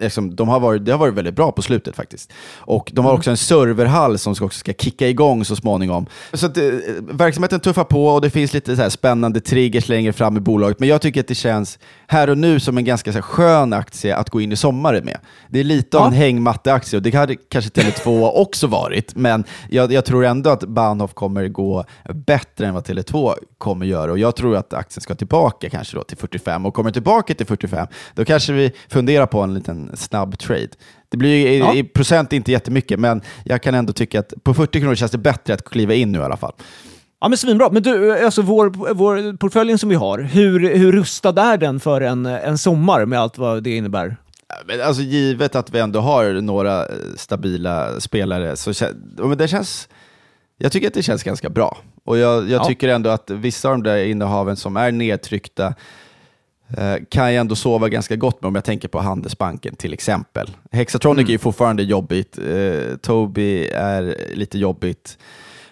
[0.00, 2.32] liksom, de har varit, det har varit väldigt bra på slutet faktiskt.
[2.56, 6.06] Och de har också en serverhall som ska, också ska kicka igång så småningom.
[6.32, 6.64] Så att, eh,
[7.00, 10.88] verksamheten tuffar på och det finns lite så spännande triggers längre fram i bolaget, men
[10.88, 11.78] jag tycker att det känns
[12.10, 15.04] här och nu som en ganska så här, skön aktie att gå in i sommaren
[15.04, 15.18] med.
[15.48, 16.06] Det är lite av Ja.
[16.06, 20.64] en hängmatteaktie och det hade kanske Tele2 också varit, men jag, jag tror ändå att
[20.64, 21.84] Bahnhof kommer gå
[22.14, 26.02] bättre än vad Tele2 kommer göra och jag tror att aktien ska tillbaka kanske då
[26.02, 30.38] till 45 och kommer tillbaka till 45, då kanske vi funderar på en liten snabb
[30.38, 30.68] trade.
[31.08, 31.74] Det blir i, Ja.
[31.74, 35.18] i procent inte jättemycket, men jag kan ändå tycka att på 40 kronor känns det
[35.18, 36.52] bättre att kliva in nu i alla fall.
[37.20, 37.70] Ja men svinbra.
[37.70, 42.00] Men du, alltså vår, vår portföljen som vi har, hur, hur rustad är den för
[42.00, 44.16] en, en sommar med allt vad det innebär?
[44.66, 48.72] Men alltså givet att vi ändå har några eh, stabila spelare så
[49.16, 49.88] men det känns,
[50.58, 51.78] jag tycker att det känns ganska bra.
[52.04, 52.64] Och jag, jag Ja.
[52.64, 55.74] tycker ändå att vissa av de där innehaven som är nedtryckta
[56.76, 60.50] eh, kan jag ändå sova ganska gott med om jag tänker på Handelsbanken till exempel.
[60.72, 61.28] Hexatronic Mm.
[61.28, 65.18] är ju fortfarande jobbigt, eh, Tobii är lite jobbigt.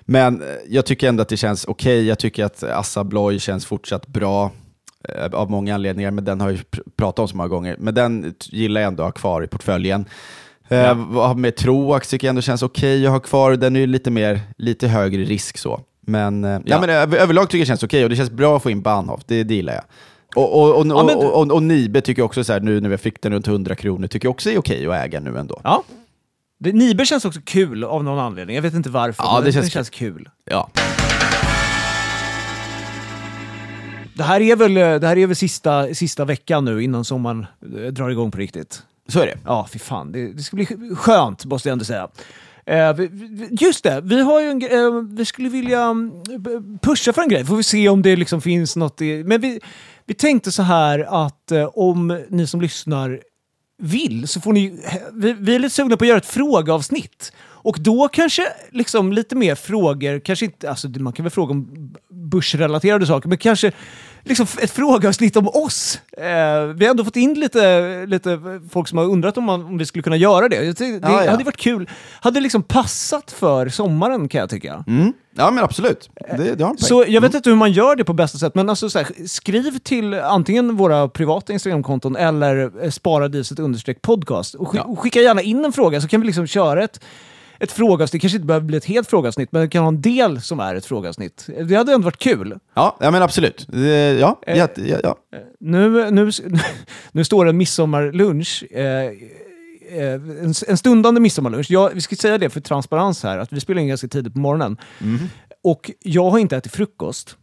[0.07, 2.07] Men eh, jag tycker ändå att det känns okej.
[2.07, 4.51] Jag tycker att Assa Abloy känns fortsatt bra
[5.09, 6.61] eh, av många anledningar, men den har jag
[6.97, 7.77] pratat om så många gånger.
[7.79, 10.05] Men den gillar jag ändå att ha kvar i portföljen.
[10.69, 11.35] Ja.
[11.37, 13.53] Med Troax tycker jag ändå känns okej att ha kvar.
[13.53, 15.81] Den är ju lite, mer, lite högre risk så.
[16.01, 16.61] Men, eh, ja.
[16.65, 16.81] Ja.
[16.81, 19.21] men över, överlag tycker jag känns okej och det känns bra att få in Bahnhof.
[19.27, 19.83] Det, det gillar jag.
[20.37, 22.81] Och, och, och, Ja, men- och, och, och Nibe tycker jag också så här, nu
[22.81, 25.39] när vi fick den runt 100 kronor, tycker jag också är okej att äga nu
[25.39, 25.61] ändå.
[25.65, 25.83] Ja.
[26.59, 28.57] Det, Nibe känns också kul av någon anledning.
[28.57, 30.29] Jag vet inte varför, Ja, men det känns kul.
[30.45, 30.71] Ja.
[34.15, 37.47] Det här är väl, det här är väl sista, sista veckan nu innan sommaren
[37.77, 38.83] eh, drar igång på riktigt.
[39.09, 39.39] Så är det.
[39.45, 40.13] Ja, fy fan.
[40.13, 42.09] Det, det ska bli skönt, måste jag ändå säga.
[42.67, 46.13] Eh, vi- vi- just det, vi har ju en gre- eh, Vi skulle vilja mm,
[46.83, 47.45] pusha för en grej.
[47.45, 49.25] Får vi se om det liksom finns något i...
[49.25, 49.61] Men vi,
[50.07, 53.21] vi tänkte så här att eh, om ni som lyssnar
[53.79, 54.85] vill så får ni...
[55.13, 57.33] Vi, vi är lite sugna på att göra ett frågeavsnitt.
[57.39, 61.95] Och då kanske liksom lite mer frågor, kanske inte, alltså man kan väl fråga om
[62.11, 63.73] börsrelaterade saker, men kanske
[64.29, 66.01] liksom ett frågeavsnitt om oss.
[66.19, 66.25] Eh,
[66.75, 69.87] vi har ändå fått in lite, lite folk som har undrat om, man, om vi
[69.87, 70.75] skulle kunna göra det.
[70.75, 71.31] Tycker- Det Ja, ja.
[71.31, 71.91] hade varit kul.
[72.21, 74.85] Hade liksom passat för sommaren kan jag tycka.
[74.87, 75.13] Mm.
[75.39, 76.11] Ja, men absolut.
[76.37, 76.75] Det, det.
[76.79, 79.09] Så jag vet inte hur man gör det på bästa sätt, men alltså så här,
[79.27, 84.85] skriv till antingen våra privata Instagramkonton eller eh, sparadiset understreck podcast och, skick, Ja.
[84.85, 87.01] och skicka gärna in en fråga så kan vi liksom köra ett,
[87.61, 88.13] ett frågeavsnitt.
[88.13, 90.61] Det kanske inte behöver bli ett helt frågeavsnitt, men det kan ha en del som
[90.61, 91.49] är ett frågeavsnitt.
[91.69, 92.59] Det hade ändå varit kul.
[92.75, 93.67] Ja, ja men absolut.
[93.69, 94.57] Det, ja, Eh.
[94.59, 94.69] ja,
[95.03, 95.17] ja.
[95.61, 96.31] Nu, nu,
[97.13, 98.65] nu står en midsommarlunch.
[98.71, 101.67] Eh, eh, en, en stundande midsommarlunch.
[101.71, 104.39] Jag, vi ska säga det för transparens här, att vi spelar in ganska tidigt på
[104.39, 104.77] morgonen.
[105.65, 107.37] Och jag har inte ätit frukost.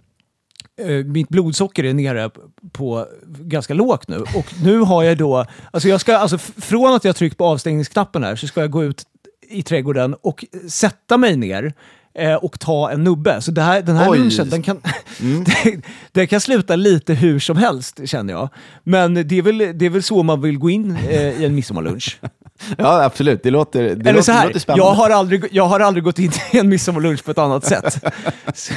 [0.82, 2.30] Eh, Mitt blodsocker är nere
[2.72, 3.08] på
[3.40, 4.18] ganska lågt nu.
[4.18, 8.24] Och nu har jag då, alltså jag ska, alltså från att jag tryckt på avstängningsknappen
[8.24, 9.04] här så ska jag gå ut
[9.50, 11.74] i trädgården och sätta mig ner
[12.16, 13.42] eh, och ta en nubbe.
[13.42, 14.18] Så det här, den här Oj.
[14.18, 14.82] lunchen, den kan,
[15.46, 15.82] det,
[16.12, 18.50] det kan sluta lite hur som helst känner jag.
[18.84, 21.56] Men det är väl, det är väl så man vill gå in eh, i en
[21.56, 22.20] midsommarlunch.
[22.78, 23.44] ja, absolut.
[23.44, 24.84] Det låter, det Eller låter, så här, spännande.
[24.86, 28.04] jag har, aldrig, jag har aldrig gått in i en midsommarlunch på ett annat sätt.
[28.54, 28.74] Så,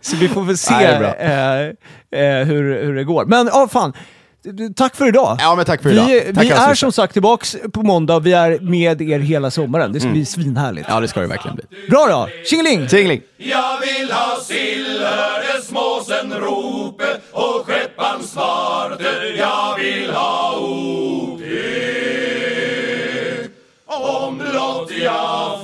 [0.00, 1.76] så vi får väl se Nej,
[2.10, 3.24] eh, eh, hur, hur det går.
[3.24, 3.92] Men ja, fan.
[4.76, 5.36] Tack för idag!
[5.40, 6.06] Ja, men tack för idag.
[6.06, 8.18] Vi, tack vi är som sagt tillbaks på måndag.
[8.18, 9.92] Vi är med er hela sommaren.
[9.92, 10.14] Det ska mm.
[10.14, 10.86] bli svinhärligt.
[10.90, 11.64] Ja, det ska det verkligen bli.
[11.90, 12.28] Bra då!
[12.44, 12.88] Tjingeling!
[12.88, 13.22] Tjingeling!
[13.36, 15.72] Jag vill ha Sillhöres
[16.40, 19.34] rope och skeppan svarte.
[19.38, 21.46] Jag vill ha ope.
[23.86, 25.60] Om blott jag